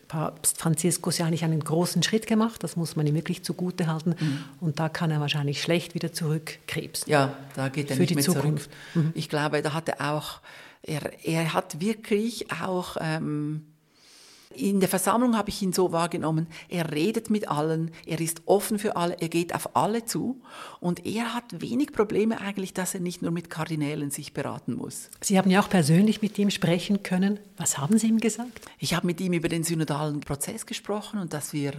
Papst 0.09 0.59
Franziskus 0.59 1.19
ja 1.19 1.27
eigentlich 1.27 1.45
einen 1.45 1.63
großen 1.63 2.03
Schritt 2.03 2.27
gemacht. 2.27 2.63
Das 2.65 2.77
muss 2.77 2.97
man 2.97 3.07
ihm 3.07 3.15
wirklich 3.15 3.45
zugute 3.45 3.87
halten. 3.87 4.15
Mhm. 4.19 4.45
Und 4.61 4.79
da 4.81 4.89
kann 4.89 5.11
er 5.11 5.21
wahrscheinlich 5.21 5.63
schlecht 5.63 5.95
wieder 5.95 6.13
zurückkrebsen. 6.13 7.11
Ja, 7.11 7.35
da 7.55 7.69
geht 7.69 7.91
er 7.91 7.97
für 7.97 8.01
nicht 8.03 8.11
die 8.11 8.15
mehr 8.17 8.25
Zukunft. 8.25 8.71
zurück. 8.93 9.07
Mhm. 9.07 9.13
Ich 9.15 9.29
glaube, 9.29 9.63
da 9.63 9.73
hat 9.75 9.89
er 9.89 10.13
auch, 10.13 10.41
er, 10.83 11.13
er 11.25 11.53
hat 11.55 11.81
wirklich 11.81 12.51
auch 12.53 12.97
ähm, 13.01 13.67
in 14.55 14.81
der 14.81 14.89
Versammlung 14.89 15.37
habe 15.37 15.51
ich 15.51 15.63
ihn 15.63 15.73
so 15.73 15.93
wahrgenommen, 15.93 16.47
er 16.69 16.93
redet 16.93 17.31
mit 17.31 17.49
allen, 17.49 17.91
er 18.07 18.21
ist 18.21 18.43
offen 18.47 18.79
für 18.79 18.97
alle, 18.97 19.17
er 19.21 19.29
geht 19.29 19.55
auf 19.55 19.77
alle 19.77 20.05
zu 20.05 20.41
und 20.81 21.05
er 21.07 21.35
hat 21.35 21.61
wenig 21.61 21.93
Probleme 21.93 22.41
eigentlich, 22.41 22.73
dass 22.73 22.95
er 22.95 23.01
nicht 23.01 23.21
nur 23.21 23.31
mit 23.31 23.51
Kardinälen 23.51 24.11
sich 24.11 24.33
beraten 24.33 24.75
muss. 24.75 25.11
Sie 25.21 25.39
haben 25.39 25.51
ja 25.51 25.61
auch 25.61 25.69
persönlich 25.69 26.23
mit 26.23 26.39
ihm 26.39 26.51
sprechen 26.51 27.03
können. 27.03 27.39
Was 27.57 27.79
haben 27.79 27.99
Sie 27.99 28.09
ihm 28.09 28.19
gesagt? 28.19 28.61
Ich 28.79 28.95
habe 28.95 29.07
mit 29.07 29.21
ihm 29.21 29.33
über 29.33 29.49
den 29.49 29.65
synodalen 29.65 30.21
Prozess 30.21 30.65
gesprochen 30.65 31.21
und 31.21 31.33
dass 31.33 31.53
wir 31.53 31.75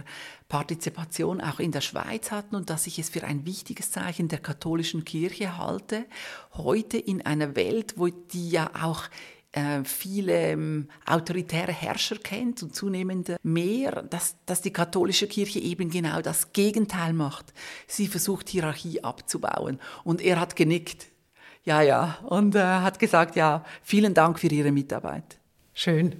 Partizipation 0.48 1.40
auch 1.40 1.58
in 1.58 1.72
der 1.72 1.80
Schweiz 1.80 2.30
hatten 2.30 2.54
und 2.54 2.70
dass 2.70 2.86
ich 2.86 2.98
es 2.98 3.08
für 3.08 3.24
ein 3.24 3.46
wichtiges 3.46 3.90
Zeichen 3.90 4.28
der 4.28 4.38
katholischen 4.38 5.04
Kirche 5.04 5.58
halte, 5.58 6.04
heute 6.54 6.98
in 6.98 7.22
einer 7.22 7.56
Welt, 7.56 7.94
wo 7.96 8.08
die 8.08 8.50
ja 8.50 8.70
auch 8.80 9.04
viele 9.84 10.52
ähm, 10.52 10.88
autoritäre 11.06 11.72
Herrscher 11.72 12.16
kennt 12.16 12.62
und 12.62 12.74
zunehmend 12.74 13.34
mehr, 13.42 14.02
dass, 14.02 14.36
dass 14.46 14.62
die 14.62 14.72
katholische 14.72 15.26
Kirche 15.26 15.58
eben 15.58 15.90
genau 15.90 16.20
das 16.22 16.52
Gegenteil 16.52 17.12
macht. 17.12 17.52
Sie 17.88 18.06
versucht 18.06 18.48
Hierarchie 18.48 19.02
abzubauen. 19.02 19.80
Und 20.04 20.20
er 20.20 20.38
hat 20.38 20.54
genickt. 20.54 21.06
Ja, 21.64 21.82
ja. 21.82 22.18
Und 22.26 22.54
äh, 22.54 22.60
hat 22.60 22.98
gesagt, 22.98 23.36
ja, 23.36 23.64
vielen 23.82 24.14
Dank 24.14 24.38
für 24.38 24.46
Ihre 24.46 24.72
Mitarbeit. 24.72 25.38
Schön. 25.74 26.14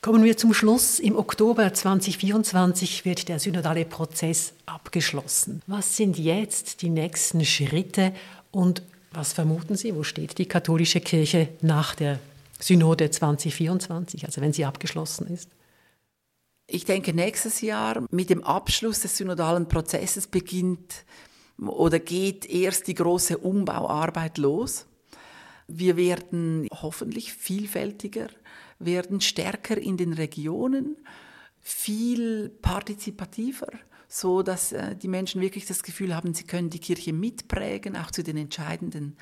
Kommen 0.00 0.24
wir 0.24 0.36
zum 0.36 0.52
Schluss. 0.52 0.98
Im 0.98 1.16
Oktober 1.16 1.72
2024 1.72 3.04
wird 3.04 3.28
der 3.28 3.38
synodale 3.38 3.84
Prozess 3.84 4.52
abgeschlossen. 4.66 5.62
Was 5.68 5.96
sind 5.96 6.18
jetzt 6.18 6.82
die 6.82 6.88
nächsten 6.88 7.44
Schritte 7.44 8.12
und 8.50 8.82
was 9.14 9.32
vermuten 9.32 9.76
Sie, 9.76 9.94
wo 9.94 10.02
steht 10.02 10.38
die 10.38 10.46
katholische 10.46 11.00
Kirche 11.00 11.48
nach 11.60 11.94
der 11.94 12.18
Synode 12.58 13.10
2024, 13.10 14.24
also 14.24 14.40
wenn 14.40 14.52
sie 14.52 14.64
abgeschlossen 14.64 15.26
ist? 15.28 15.50
Ich 16.66 16.84
denke, 16.84 17.12
nächstes 17.12 17.60
Jahr 17.60 18.04
mit 18.10 18.30
dem 18.30 18.44
Abschluss 18.44 19.00
des 19.00 19.16
synodalen 19.16 19.68
Prozesses 19.68 20.26
beginnt 20.26 21.04
oder 21.58 21.98
geht 21.98 22.46
erst 22.46 22.86
die 22.86 22.94
große 22.94 23.38
Umbauarbeit 23.38 24.38
los. 24.38 24.86
Wir 25.66 25.96
werden 25.96 26.68
hoffentlich 26.70 27.32
vielfältiger, 27.32 28.28
werden 28.78 29.20
stärker 29.20 29.76
in 29.76 29.96
den 29.96 30.12
Regionen, 30.12 30.96
viel 31.60 32.48
partizipativer, 32.48 33.68
so 34.12 34.42
dass 34.42 34.72
äh, 34.72 34.94
die 34.94 35.08
Menschen 35.08 35.40
wirklich 35.40 35.64
das 35.64 35.82
Gefühl 35.82 36.14
haben, 36.14 36.34
sie 36.34 36.44
können 36.44 36.68
die 36.68 36.80
Kirche 36.80 37.14
mitprägen, 37.14 37.96
auch 37.96 38.10
zu 38.10 38.22
den 38.22 38.36
entscheidenden 38.36 39.16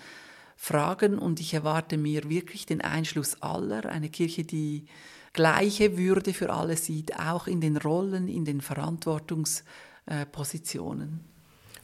Fragen. 0.56 1.16
Und 1.16 1.38
ich 1.38 1.54
erwarte 1.54 1.96
mir 1.96 2.28
wirklich 2.28 2.66
den 2.66 2.80
Einschluss 2.80 3.40
aller, 3.40 3.86
eine 3.86 4.08
Kirche, 4.08 4.42
die 4.42 4.86
gleiche 5.32 5.96
Würde 5.96 6.34
für 6.34 6.52
alle 6.52 6.76
sieht, 6.76 7.20
auch 7.20 7.46
in 7.46 7.60
den 7.60 7.76
Rollen, 7.76 8.26
in 8.26 8.44
den 8.44 8.60
Verantwortungspositionen. 8.60 11.20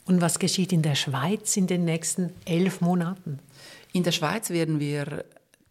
Und 0.05 0.21
was 0.21 0.41
geschieht 0.41 0.73
in 0.73 0.83
der 0.83 0.97
Schweiz 0.97 1.57
in 1.57 1.69
den 1.69 1.85
nächsten 1.85 2.33
elf 2.45 2.81
Monaten? 2.81 3.39
In 3.93 4.03
der 4.03 4.11
Schweiz 4.11 4.51
werden 4.51 4.81
wir 4.81 5.25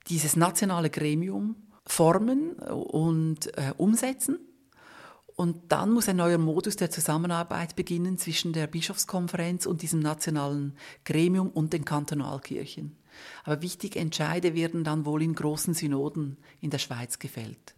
dieses 0.08 0.38
nationale 0.38 0.90
Gremium 0.90 1.58
formen 1.86 2.54
und 2.54 3.48
äh, 3.58 3.74
umsetzen. 3.76 4.40
Und 5.36 5.58
dann 5.70 5.92
muss 5.92 6.08
ein 6.08 6.16
neuer 6.16 6.38
Modus 6.38 6.78
der 6.78 6.90
Zusammenarbeit 6.90 7.76
beginnen 7.76 8.18
zwischen 8.18 8.54
der 8.54 8.68
Bischofskonferenz 8.68 9.66
und 9.66 9.82
diesem 9.82 10.00
nationalen 10.00 10.78
Gremium 11.04 11.50
und 11.50 11.74
den 11.74 11.84
Kantonalkirchen. 11.84 12.96
Aber 13.44 13.62
wichtige 13.62 14.00
Entscheide 14.00 14.56
werden 14.56 14.84
dann 14.84 15.06
wohl 15.06 15.22
in 15.22 15.36
großen 15.36 15.74
Synoden 15.74 16.38
in 16.62 16.70
der 16.70 16.80
Schweiz 16.80 17.20
gefällt. 17.20 17.76